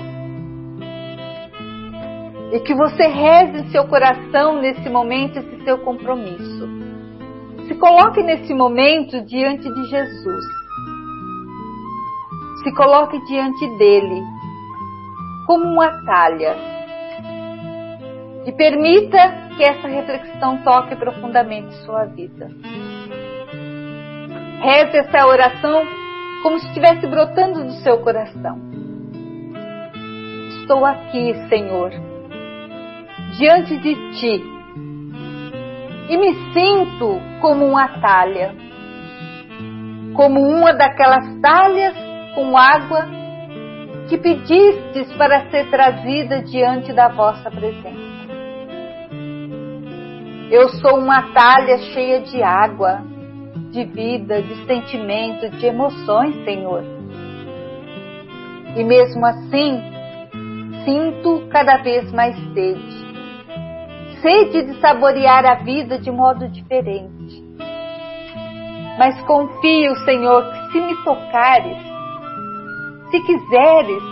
[2.51, 6.69] e que você reze seu coração nesse momento esse seu compromisso.
[7.67, 10.45] Se coloque nesse momento diante de Jesus.
[12.63, 14.21] Se coloque diante dele
[15.45, 16.55] como uma talha.
[18.45, 22.49] E permita que essa reflexão toque profundamente sua vida.
[24.61, 25.85] Reze essa oração
[26.43, 28.59] como se estivesse brotando do seu coração.
[30.61, 31.91] Estou aqui, Senhor
[33.37, 34.43] diante de ti
[36.09, 38.55] e me sinto como uma talha,
[40.13, 41.95] como uma daquelas talhas
[42.33, 43.05] com água
[44.07, 48.05] que pedistes para ser trazida diante da vossa presença.
[50.49, 53.01] Eu sou uma talha cheia de água,
[53.75, 56.83] de vida, de sentimento, de emoções, Senhor.
[58.75, 59.81] E mesmo assim,
[60.85, 63.05] sinto cada vez mais sede
[64.25, 67.43] sede de saborear a vida de modo diferente.
[68.97, 71.77] Mas confio, Senhor, que se me tocares,
[73.11, 74.03] se quiseres,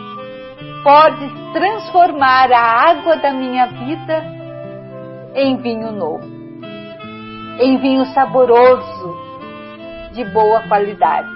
[0.83, 4.23] podes transformar a água da minha vida
[5.33, 6.29] em vinho novo,
[7.59, 9.22] em vinho saboroso,
[10.13, 11.29] de boa qualidade.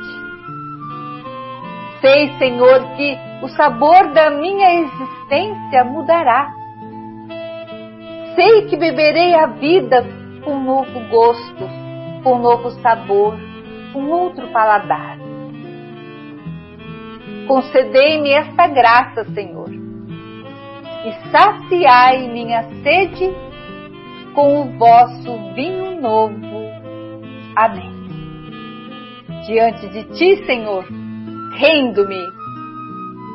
[2.01, 6.57] Sei, Senhor, que o sabor da minha existência mudará
[8.37, 10.05] sei que beberei a vida
[10.43, 11.67] com novo gosto,
[12.23, 13.35] com novo sabor,
[13.91, 15.17] com outro paladar.
[17.47, 23.33] Concedei-me esta graça, Senhor, e saciai minha sede
[24.35, 26.37] com o vosso vinho novo.
[27.55, 27.96] Amém.
[29.47, 30.83] Diante de ti, Senhor,
[31.57, 32.21] rendo-me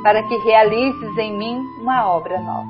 [0.03, 2.69] para que realizes em mim uma obra nova.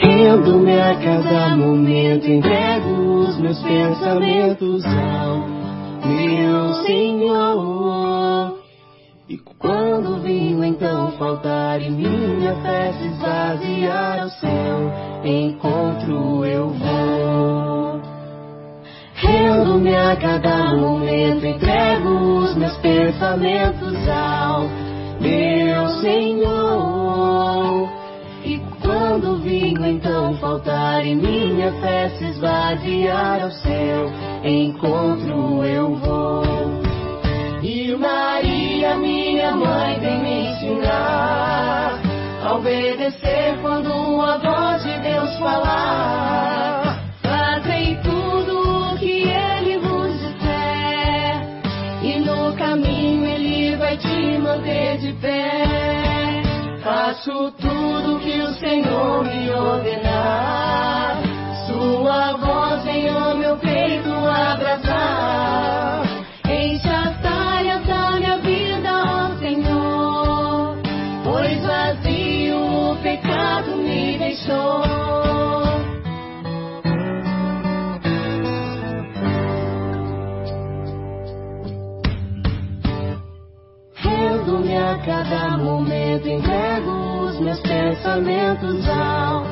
[0.00, 5.38] Rendo-me a cada momento, entrego os meus pensamentos ao
[6.04, 8.55] meu Senhor.
[9.28, 14.92] E quando vinho então faltar e minha fé se esvaziar ao seu
[15.24, 18.00] encontro eu vou.
[19.14, 24.68] Rendo-me a cada momento, entrego os meus pensamentos ao
[25.20, 27.88] meu Senhor.
[28.44, 34.08] E quando o vinho então faltar e minha fé se esvaziar ao seu
[34.44, 36.44] encontro eu vou.
[37.60, 38.55] E Maria,
[38.94, 42.00] minha mãe, vem me ensinar
[42.44, 47.00] a obedecer quando a voz de Deus falar.
[47.22, 51.42] Fazem tudo o que Ele vos disser,
[52.02, 56.42] e no caminho Ele vai te manter de pé.
[56.82, 61.20] Faço tudo que o Senhor me ordenar.
[61.66, 66.05] Sua voz vem ao meu peito abraçar.
[74.36, 74.82] Deixou.
[83.94, 86.90] Rendo-me a cada momento, entrego
[87.24, 89.44] os meus pensamentos ao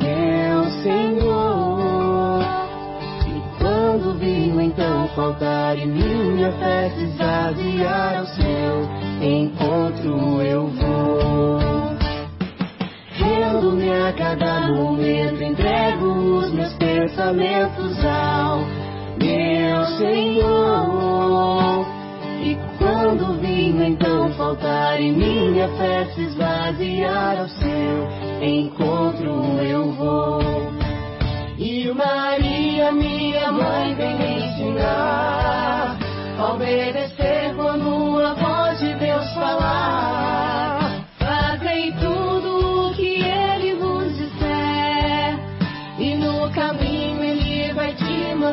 [0.00, 2.42] meu Senhor.
[3.28, 8.88] E quando o vinho então faltar e minha fé se esvaziar ao seu
[9.20, 11.61] encontro eu vou.
[13.52, 18.60] Rendo-me a cada momento, entrego os meus pensamentos ao
[19.20, 21.86] meu Senhor.
[22.40, 28.08] E quando vinho então faltar e minha fé se esvaziar ao seu
[28.40, 30.40] encontro eu vou.
[31.58, 35.98] E Maria, minha mãe, vem me ensinar
[36.38, 40.31] a obedecer quando a voz de Deus falar.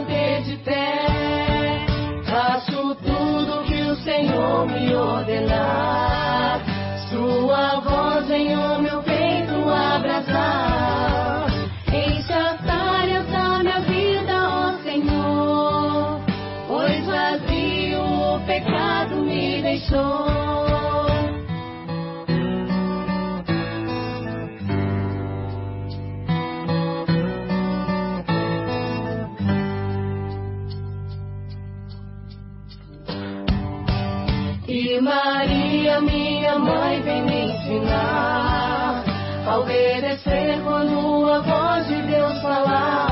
[0.05, 1.85] De pé.
[2.25, 6.61] Faço tudo que o Senhor me ordenar.
[7.09, 11.47] Sua voz em o meu peito abraçar.
[11.87, 16.21] Enche as da minha vida, ó Senhor.
[16.67, 20.68] Pois vazio o pecado me deixou.
[35.01, 39.03] Maria, minha mãe, vem me ensinar
[39.47, 43.08] a obedecer quando a voz de Deus falar.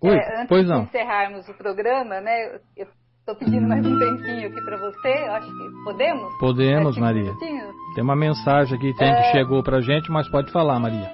[0.00, 2.56] Oi, é, antes pois de encerrarmos o programa, né?
[2.76, 2.86] Eu
[3.20, 5.08] estou pedindo mais um tempinho aqui para você.
[5.26, 6.38] Eu acho que podemos?
[6.38, 7.22] Podemos, Sete Maria.
[7.24, 7.74] minutinhos?
[7.94, 11.10] Tem uma mensagem aqui tem, que chegou pra gente, mas pode falar, Maria.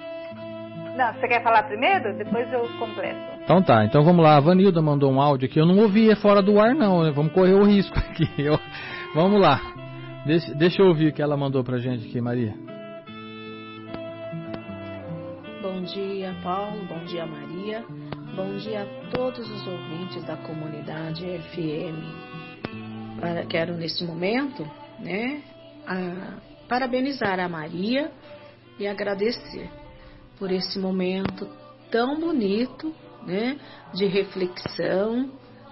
[0.97, 2.17] Não, você quer falar primeiro?
[2.17, 3.19] Depois eu completo.
[3.43, 4.37] Então tá, então vamos lá.
[4.37, 5.59] A Vanilda mandou um áudio aqui.
[5.59, 7.03] Eu não ouvi é fora do ar, não.
[7.03, 7.11] né?
[7.11, 8.29] Vamos correr o risco aqui.
[8.39, 8.59] Eu-
[9.15, 9.61] Vamos lá.
[10.27, 12.53] Deixa, deixa eu ouvir o que ela mandou pra gente aqui, Maria.
[15.63, 16.85] Bom dia, Paulo.
[16.89, 17.85] Bom dia, Maria.
[18.37, 23.21] Bom dia a todos os ouvintes da comunidade FM.
[23.21, 24.69] Para- quero nesse momento,
[24.99, 25.43] né,
[25.87, 28.11] a- parabenizar a Maria
[28.79, 29.71] e agradecer
[30.39, 31.49] por esse momento
[31.91, 32.93] tão bonito,
[33.25, 33.59] né,
[33.95, 35.31] de reflexão,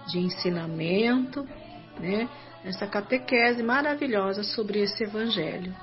[0.08, 1.46] de ensinamento,
[1.98, 2.28] né,
[2.64, 5.74] essa catequese maravilhosa sobre esse evangelho.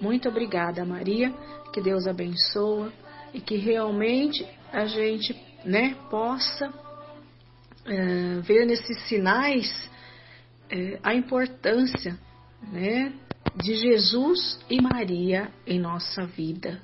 [0.00, 1.32] Muito obrigada, Maria.
[1.72, 2.90] Que Deus abençoe
[3.34, 5.34] e que realmente a gente,
[5.66, 6.72] né, possa
[7.84, 9.90] eh, ver nesses sinais
[10.70, 12.16] eh, a importância,
[12.62, 13.12] né,
[13.56, 16.80] de Jesus e Maria em nossa vida.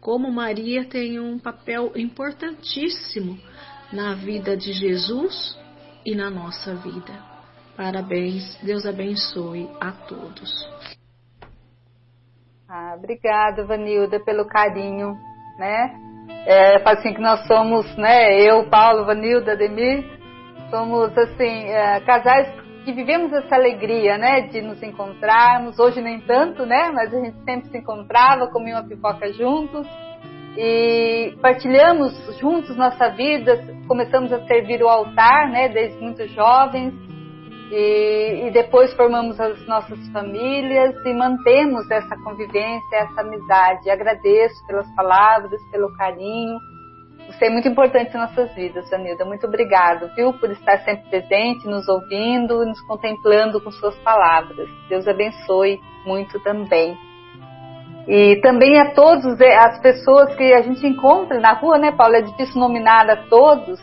[0.00, 3.38] Como Maria tem um papel importantíssimo
[3.92, 5.58] na vida de Jesus
[6.04, 7.12] e na nossa vida.
[7.76, 10.50] Parabéns, Deus abençoe a todos.
[12.68, 15.16] Ah, obrigada, Vanilda, pelo carinho,
[15.58, 16.11] né?
[16.46, 18.40] É, assim que nós somos, né?
[18.40, 20.04] Eu, Paulo, Vanilda, Ademir,
[20.70, 22.52] somos assim é, casais
[22.84, 24.42] que vivemos essa alegria, né?
[24.42, 25.78] De nos encontrarmos.
[25.78, 26.90] Hoje nem tanto, né?
[26.92, 29.86] Mas a gente sempre se encontrava, comia uma pipoca juntos
[30.56, 33.64] e partilhamos juntos nossa vida.
[33.86, 35.68] Começamos a servir o altar, né?
[35.68, 37.11] Desde muito jovens
[37.74, 43.88] e, e, depois formamos as nossas famílias e mantemos essa convivência, essa amizade.
[43.88, 46.58] Agradeço pelas palavras, pelo carinho.
[47.28, 49.24] Você é muito importante em nossas vidas, Anilda.
[49.24, 54.68] Muito obrigado, viu, por estar sempre presente, nos ouvindo, nos contemplando com suas palavras.
[54.90, 56.94] Deus abençoe muito também.
[58.06, 62.16] E também a todos é, as pessoas que a gente encontra na rua, né, Paulo?
[62.16, 63.80] É difícil nominar a todos,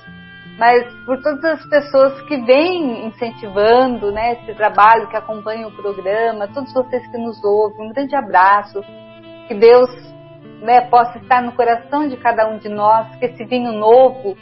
[0.59, 6.49] mas por todas as pessoas que vêm incentivando né, esse trabalho, que acompanham o programa,
[6.49, 8.83] todos vocês que nos ouvem, um grande abraço,
[9.47, 9.89] que Deus
[10.61, 14.35] né, possa estar no coração de cada um de nós, que esse vinho novo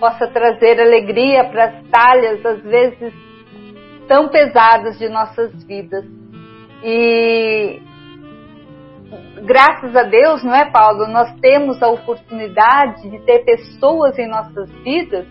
[0.00, 3.12] possa trazer alegria para as talhas, às vezes
[4.08, 6.06] tão pesadas de nossas vidas.
[6.82, 7.82] E
[9.44, 11.06] graças a Deus, não é, Paulo?
[11.08, 15.26] Nós temos a oportunidade de ter pessoas em nossas vidas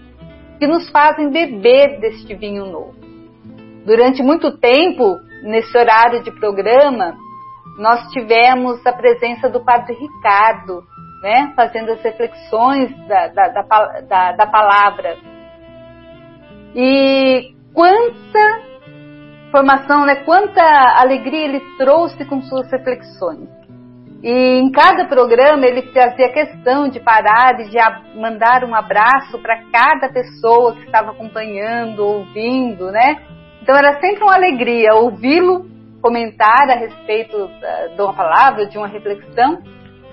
[0.57, 2.95] que nos fazem beber deste vinho novo.
[3.85, 7.15] Durante muito tempo, nesse horário de programa,
[7.77, 10.83] nós tivemos a presença do Padre Ricardo,
[11.21, 13.47] né, fazendo as reflexões da, da,
[14.01, 15.17] da, da palavra.
[16.75, 18.61] E quanta
[19.51, 20.61] formação, né, quanta
[20.99, 23.56] alegria ele trouxe com suas reflexões.
[24.23, 27.77] E em cada programa ele fazia questão de parar e de
[28.19, 33.21] mandar um abraço para cada pessoa que estava acompanhando, ouvindo, né?
[33.61, 35.67] Então era sempre uma alegria ouvi-lo
[36.01, 37.49] comentar a respeito
[37.95, 39.59] de uma palavra, de uma reflexão.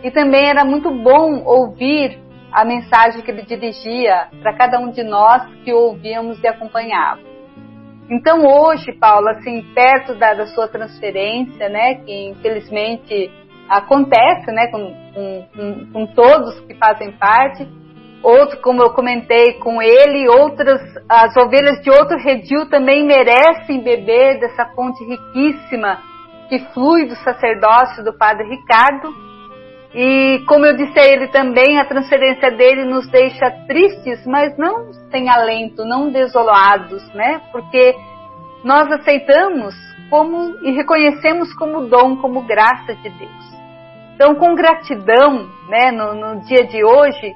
[0.03, 2.19] E também era muito bom ouvir
[2.53, 7.33] a mensagem que ele dirigia para cada um de nós que ouvíamos e acompanhávamos.
[8.11, 13.31] Então hoje, Paulo, assim, perto da, da sua transferência, né, que infelizmente
[13.69, 17.67] acontece né, com, com, com, todos que fazem parte.
[18.23, 24.41] Outro, como eu comentei com ele, outras, as ovelhas de outro redil também merecem beber
[24.41, 25.99] dessa fonte riquíssima
[26.49, 29.13] que flui do sacerdócio do Padre Ricardo.
[29.95, 34.93] E como eu disse a ele também, a transferência dele nos deixa tristes, mas não
[35.11, 37.41] sem alento, não desolados, né?
[37.53, 37.95] Porque
[38.65, 39.75] nós aceitamos
[40.11, 43.54] como e reconhecemos como dom, como graça de Deus.
[44.15, 47.35] Então, com gratidão, né, no, no dia de hoje,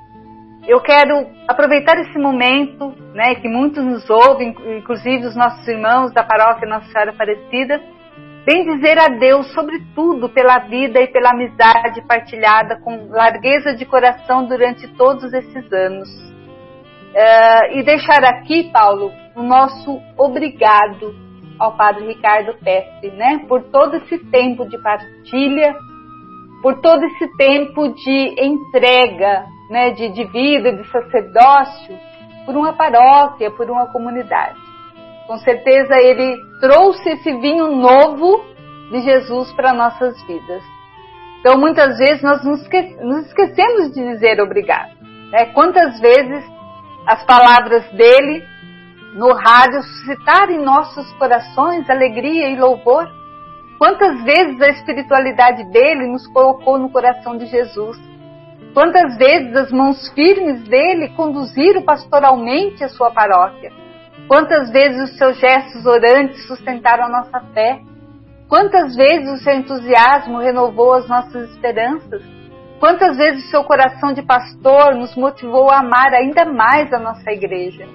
[0.66, 6.22] eu quero aproveitar esse momento, né, que muitos nos ouvem, inclusive os nossos irmãos da
[6.22, 7.80] paróquia Nossa Senhora Aparecida,
[8.44, 14.46] bem dizer a Deus, sobretudo, pela vida e pela amizade partilhada com largueza de coração
[14.46, 16.08] durante todos esses anos.
[17.08, 21.12] Uh, e deixar aqui, Paulo, o nosso obrigado
[21.58, 25.74] ao Padre Ricardo Pesce, né, por todo esse tempo de partilha
[26.62, 31.96] por todo esse tempo de entrega, né, de, de vida, de sacerdócio,
[32.44, 34.59] por uma paróquia, por uma comunidade.
[35.26, 38.42] Com certeza ele trouxe esse vinho novo
[38.90, 40.62] de Jesus para nossas vidas.
[41.40, 42.62] Então muitas vezes nós nos
[43.26, 44.90] esquecemos de dizer obrigado.
[45.30, 45.46] Né?
[45.52, 46.44] Quantas vezes
[47.06, 48.42] as palavras dele
[49.14, 53.06] no rádio suscitaram em nossos corações alegria e louvor?
[53.78, 57.96] Quantas vezes a espiritualidade dele nos colocou no coração de Jesus?
[58.74, 63.70] Quantas vezes as mãos firmes dele conduziram pastoralmente a sua paróquia?
[64.26, 67.80] Quantas vezes os seus gestos orantes sustentaram a nossa fé?
[68.48, 72.22] Quantas vezes o seu entusiasmo renovou as nossas esperanças?
[72.80, 77.30] Quantas vezes o seu coração de pastor nos motivou a amar ainda mais a nossa
[77.30, 77.86] igreja?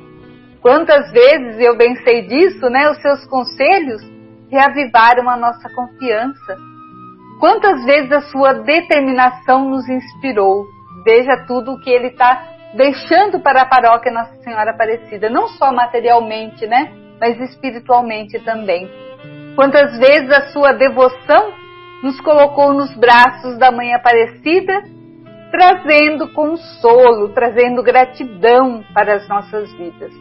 [0.62, 4.13] Quantas vezes, eu bem sei disso, né, os seus conselhos
[4.54, 6.58] reavivaram a nossa confiança.
[7.40, 10.66] Quantas vezes a sua determinação nos inspirou?
[11.04, 12.42] Veja tudo o que ele está
[12.76, 16.94] deixando para a paróquia Nossa Senhora Aparecida, não só materialmente, né?
[17.20, 18.90] Mas espiritualmente também.
[19.56, 21.52] Quantas vezes a sua devoção
[22.04, 24.84] nos colocou nos braços da Mãe Aparecida,
[25.52, 30.12] trazendo consolo, trazendo gratidão para as nossas vidas.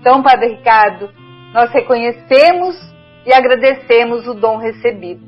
[0.00, 1.10] Então, Padre Ricardo,
[1.52, 2.76] nós reconhecemos
[3.26, 5.26] e agradecemos o dom recebido.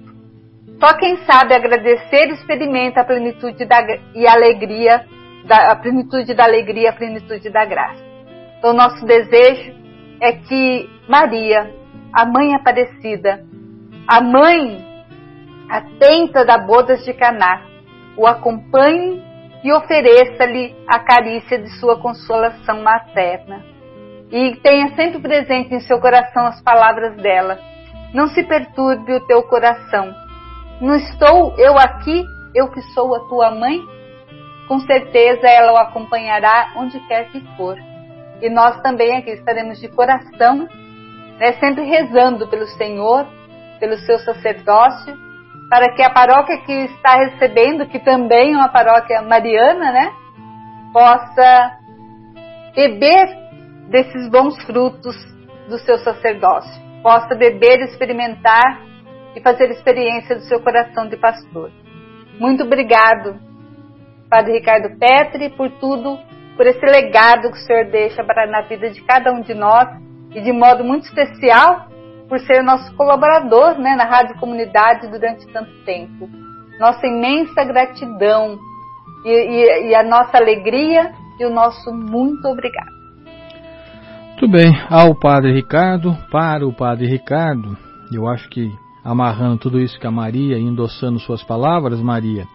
[0.78, 3.80] Só quem sabe agradecer experimenta a plenitude da,
[4.14, 5.04] e alegria,
[5.44, 8.02] da, a plenitude da alegria, a plenitude da graça.
[8.58, 9.74] Então, nosso desejo
[10.20, 11.80] é que Maria
[12.12, 13.44] a Mãe Aparecida,
[14.06, 14.84] a Mãe
[15.68, 17.62] atenta da bodas de Caná,
[18.16, 19.22] o acompanhe
[19.62, 23.62] e ofereça-lhe a carícia de sua consolação materna.
[24.30, 27.58] E tenha sempre presente em seu coração as palavras dela.
[28.12, 30.12] Não se perturbe o teu coração.
[30.80, 33.80] Não estou eu aqui, eu que sou a tua mãe?
[34.66, 37.76] Com certeza ela o acompanhará onde quer que for.
[38.40, 40.68] E nós também aqui estaremos de coração,
[41.38, 43.26] né, sempre rezando pelo Senhor,
[43.78, 45.16] pelo seu sacerdócio,
[45.68, 50.12] para que a paróquia que está recebendo, que também é uma paróquia mariana, né,
[50.92, 51.78] possa
[52.74, 53.28] beber
[53.88, 55.16] desses bons frutos
[55.68, 58.82] do seu sacerdócio, possa beber, experimentar
[59.34, 61.70] e fazer experiência do seu coração de pastor.
[62.38, 63.38] Muito obrigado,
[64.28, 66.18] Padre Ricardo Petri, por tudo,
[66.56, 69.88] por esse legado que o Senhor deixa para na vida de cada um de nós
[70.34, 71.88] e de modo muito especial
[72.28, 76.28] por ser nosso colaborador né, na Rádio Comunidade durante tanto tempo.
[76.78, 78.58] Nossa imensa gratidão
[79.24, 82.99] e, e, e a nossa alegria e o nosso muito obrigado.
[84.40, 87.76] Muito bem, ao Padre Ricardo, para o Padre Ricardo,
[88.10, 88.72] eu acho que
[89.04, 92.46] amarrando tudo isso que a Maria, endossando suas palavras, Maria,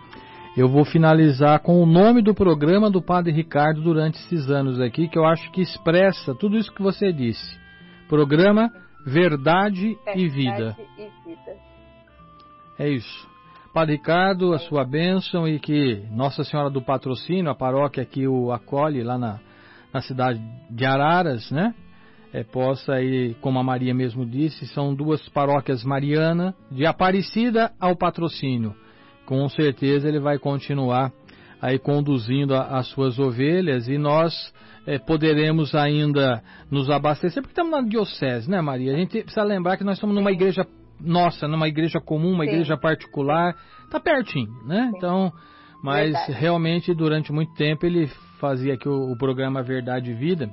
[0.57, 5.07] eu vou finalizar com o nome do programa do Padre Ricardo durante esses anos aqui,
[5.07, 7.55] que eu acho que expressa tudo isso que você disse.
[8.09, 8.71] Programa
[9.05, 10.75] Verdade, Verdade e, vida.
[10.97, 11.55] e Vida.
[12.79, 13.27] É isso.
[13.71, 18.51] Padre Ricardo, a sua bênção e que Nossa Senhora do Patrocínio, a paróquia que o
[18.51, 19.39] acolhe lá na,
[19.95, 21.73] na cidade de Araras, né?
[22.33, 27.95] É, possa aí, como a Maria mesmo disse, são duas paróquias marianas, de Aparecida ao
[27.95, 28.75] Patrocínio.
[29.25, 31.13] Com certeza ele vai continuar
[31.61, 34.33] aí conduzindo a, as suas ovelhas e nós
[34.85, 38.93] é, poderemos ainda nos abastecer, porque estamos na diocese, né, Maria?
[38.93, 40.67] A gente precisa lembrar que nós estamos numa igreja
[40.99, 42.51] nossa, numa igreja comum, uma Sim.
[42.51, 43.55] igreja particular,
[43.89, 44.89] tá pertinho, né?
[44.91, 44.97] Sim.
[44.97, 45.31] Então,
[45.81, 46.31] mas Verdade.
[46.33, 48.09] realmente durante muito tempo ele
[48.39, 50.49] fazia aqui o, o programa Verdade e Vida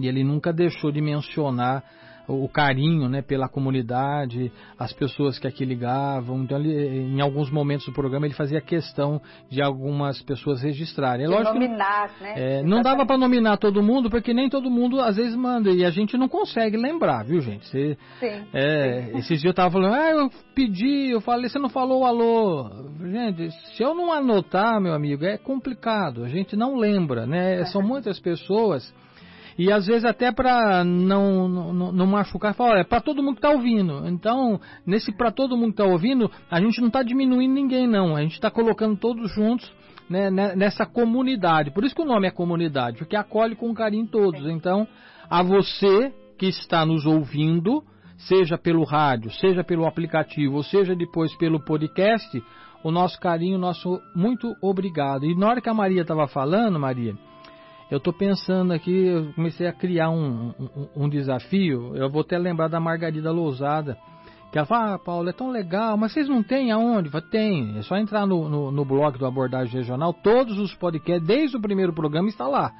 [0.00, 1.84] e ele nunca deixou de mencionar
[2.28, 6.42] o carinho né, pela comunidade, as pessoas que aqui ligavam.
[6.42, 9.20] Então, ele, em alguns momentos do programa, ele fazia questão
[9.50, 11.26] de algumas pessoas registrarem.
[11.26, 12.34] É lógico nominar, né?
[12.36, 15.70] É, não dava para nominar todo mundo, porque nem todo mundo às vezes manda.
[15.70, 17.66] E a gente não consegue lembrar, viu, gente?
[17.66, 19.18] Você, sim, é, sim.
[19.18, 22.70] Esses dias eu tava falando, ah, eu pedi, eu falei, você não falou alô.
[23.00, 26.24] Gente, se eu não anotar, meu amigo, é complicado.
[26.24, 27.64] A gente não lembra, né?
[27.66, 28.92] São muitas pessoas
[29.58, 33.46] e às vezes até para não, não, não, machucar, fala, é para todo mundo que
[33.46, 34.06] está ouvindo.
[34.06, 38.16] Então, nesse para todo mundo que está ouvindo, a gente não está diminuindo ninguém, não.
[38.16, 39.70] A gente está colocando todos juntos
[40.08, 41.70] né, nessa comunidade.
[41.70, 44.46] Por isso que o nome é comunidade, porque acolhe com carinho todos.
[44.46, 44.86] Então,
[45.28, 47.82] a você que está nos ouvindo,
[48.16, 52.42] seja pelo rádio, seja pelo aplicativo, ou seja depois pelo podcast,
[52.82, 55.24] o nosso carinho, nosso muito obrigado.
[55.24, 57.14] E na hora que a Maria estava falando, Maria,
[57.92, 61.94] eu estou pensando aqui, eu comecei a criar um, um, um, desafio.
[61.94, 63.98] Eu vou até lembrar da Margarida Lousada.
[64.50, 67.10] Que ela fala, ah, Paulo, é tão legal, mas vocês não têm aonde?
[67.10, 71.26] Falo, tem, é só entrar no, no, no blog do Abordagem Regional, todos os podcasts,
[71.26, 72.72] desde o primeiro programa, está lá.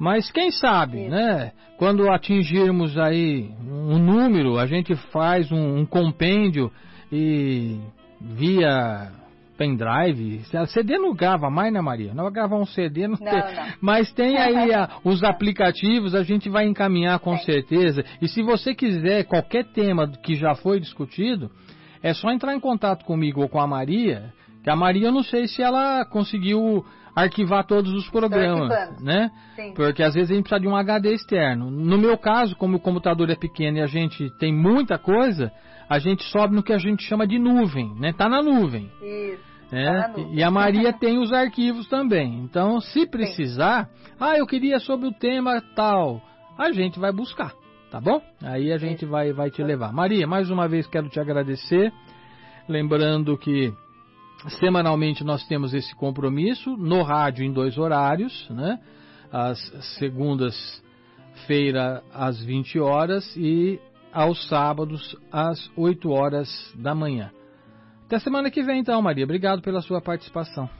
[0.00, 1.52] Mas quem sabe, né?
[1.78, 6.72] Quando atingirmos aí um número, a gente faz um, um compêndio
[7.12, 7.78] e
[8.20, 9.12] via
[9.56, 10.42] pendrive.
[10.68, 12.14] CD não grava mais, né, Maria?
[12.14, 13.40] Não vai gravar um CD, não, não, tem.
[13.40, 13.66] não.
[13.80, 18.04] Mas tem aí a, os aplicativos, a gente vai encaminhar com certeza.
[18.20, 21.50] E se você quiser qualquer tema que já foi discutido,
[22.02, 24.32] é só entrar em contato comigo ou com a Maria.
[24.62, 29.30] Que a Maria, eu não sei se ela conseguiu arquivar todos os programas, né?
[29.54, 29.72] Sim.
[29.74, 31.70] Porque às vezes a gente precisa de um HD externo.
[31.70, 35.52] No meu caso, como o computador é pequeno e a gente tem muita coisa,
[35.88, 38.12] a gente sobe no que a gente chama de nuvem, né?
[38.12, 38.90] Tá na nuvem.
[39.02, 39.54] Isso.
[39.72, 42.40] É, tá e a Maria tem os arquivos também.
[42.40, 44.12] Então, se precisar, Sim.
[44.20, 46.22] ah, eu queria sobre o tema tal,
[46.56, 47.52] a gente vai buscar,
[47.90, 48.22] tá bom?
[48.42, 49.92] Aí a gente vai, vai te levar.
[49.92, 51.92] Maria, mais uma vez quero te agradecer.
[52.68, 53.72] Lembrando que
[54.60, 58.78] semanalmente nós temos esse compromisso no rádio em dois horários, né?
[59.32, 59.58] Às
[59.98, 63.80] segundas-feira às 20 horas e
[64.14, 67.32] aos sábados às 8 horas da manhã.
[68.06, 69.24] Até semana que vem, então, Maria.
[69.24, 70.70] Obrigado pela sua participação.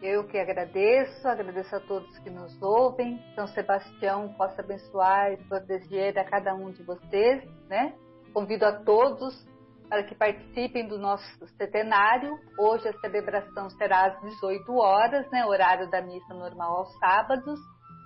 [0.00, 3.20] Eu que agradeço, agradeço a todos que nos ouvem.
[3.34, 7.94] São Sebastião possa abençoar e proteger a cada um de vocês, né?
[8.32, 9.46] Convido a todos
[9.88, 12.36] para que participem do nosso centenário.
[12.58, 15.44] Hoje a celebração será às 18 horas, né?
[15.44, 17.60] Horário da missa normal aos sábados.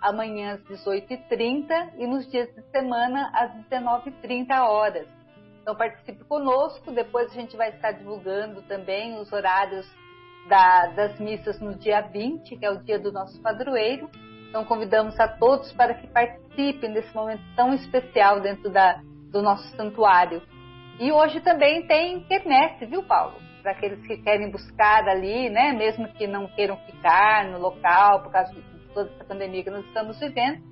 [0.09, 5.07] Amanhã às 18h30 e nos dias de semana às 19h30 horas.
[5.61, 9.85] Então participe conosco, depois a gente vai estar divulgando também os horários
[10.49, 14.09] da, das missas no dia 20, que é o dia do nosso padroeiro.
[14.49, 19.01] Então convidamos a todos para que participem desse momento tão especial dentro da,
[19.33, 20.41] do nosso santuário.
[21.01, 23.35] E hoje também tem quermesse, viu, Paulo?
[23.61, 28.31] Para aqueles que querem buscar ali, né, mesmo que não queiram ficar no local por
[28.31, 28.55] causa
[28.97, 30.63] toda essa pandemia que nós estamos vivendo,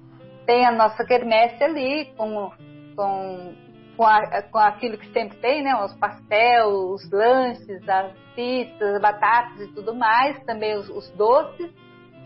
[0.47, 2.51] tem a nossa quermesse ali com,
[2.97, 3.55] com,
[3.97, 9.61] com, a, com aquilo que sempre tem, né, os pastéis, os lanches, as pizzas, batatas
[9.61, 11.71] e tudo mais, também os, os doces.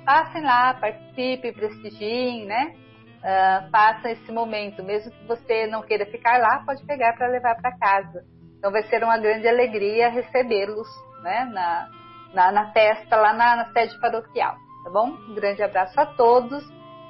[0.05, 2.75] Passem lá, participem, prestigiem, né?
[3.19, 7.57] Uh, faça esse momento, mesmo que você não queira ficar lá, pode pegar para levar
[7.57, 8.25] para casa.
[8.57, 10.89] Então vai ser uma grande alegria recebê-los
[11.23, 11.89] né, na,
[12.33, 15.17] na, na, festa lá na, na sede paroquial, tá bom?
[15.29, 16.65] Um grande abraço a todos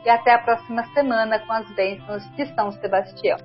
[0.05, 3.39] e até a próxima semana com as bênçãos de São Sebastião.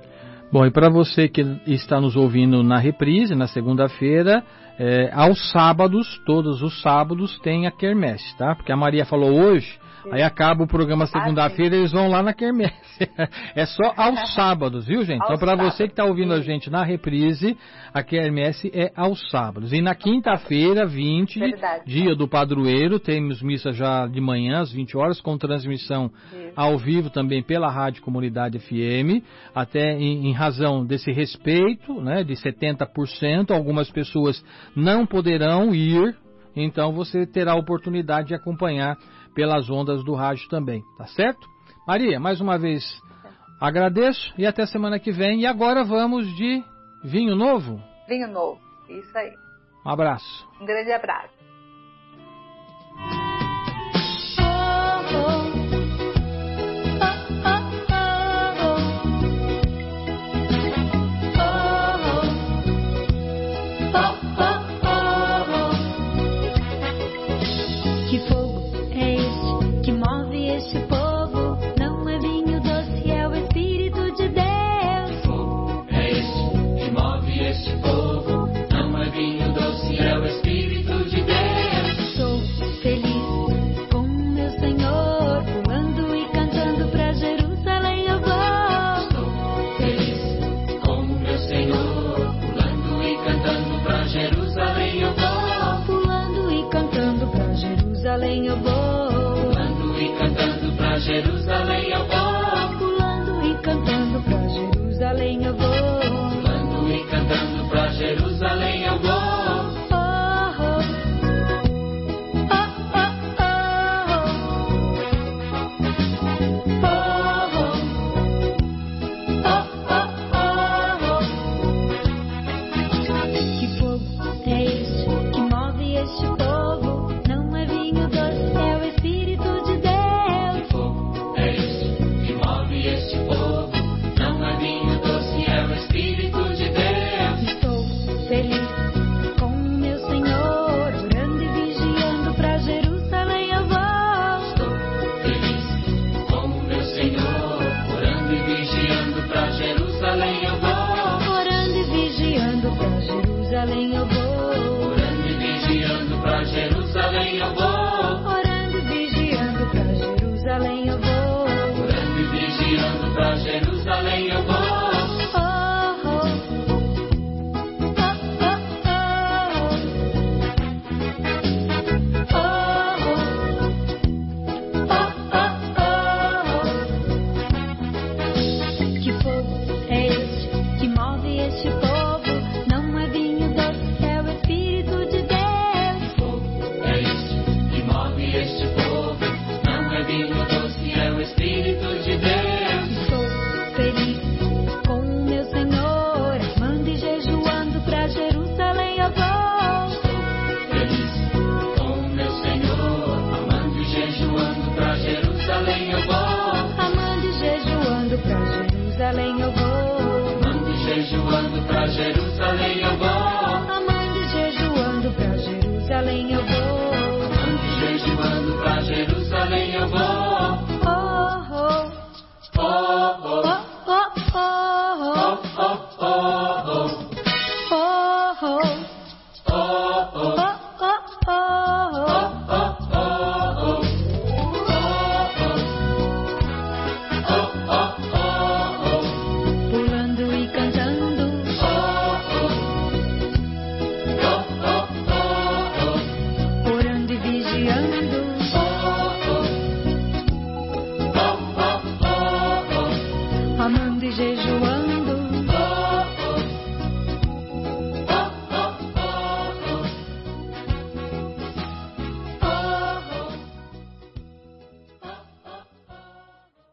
[0.52, 4.44] Bom, e para você que está nos ouvindo na reprise, na segunda-feira,
[4.78, 8.56] é, aos sábados, todos os sábados, tem a quermesse, tá?
[8.56, 9.80] Porque a Maria falou hoje
[10.11, 12.73] Aí acaba o programa segunda-feira, eles vão lá na quermesse.
[13.55, 15.21] É só aos sábados, viu, gente?
[15.23, 17.57] Então, para você que está ouvindo a gente na reprise,
[17.93, 19.73] a quermesse é aos sábados.
[19.73, 21.84] E na quinta-feira, 20, Verdade.
[21.85, 26.11] dia do padroeiro, temos missa já de manhã, às 20 horas, com transmissão
[26.55, 29.23] ao vivo também pela Rádio Comunidade FM,
[29.53, 34.43] até em, em razão desse respeito, né, de 70%, algumas pessoas
[34.75, 36.15] não poderão ir,
[36.55, 38.97] então você terá a oportunidade de acompanhar
[39.34, 41.47] pelas ondas do rádio também, tá certo?
[41.88, 42.84] Maria, mais uma vez
[43.60, 45.41] agradeço e até semana que vem.
[45.41, 46.64] E agora vamos de
[47.03, 47.81] vinho novo?
[48.07, 49.34] Vinho novo, isso aí.
[49.85, 50.47] Um abraço.
[50.60, 51.43] Um grande abraço.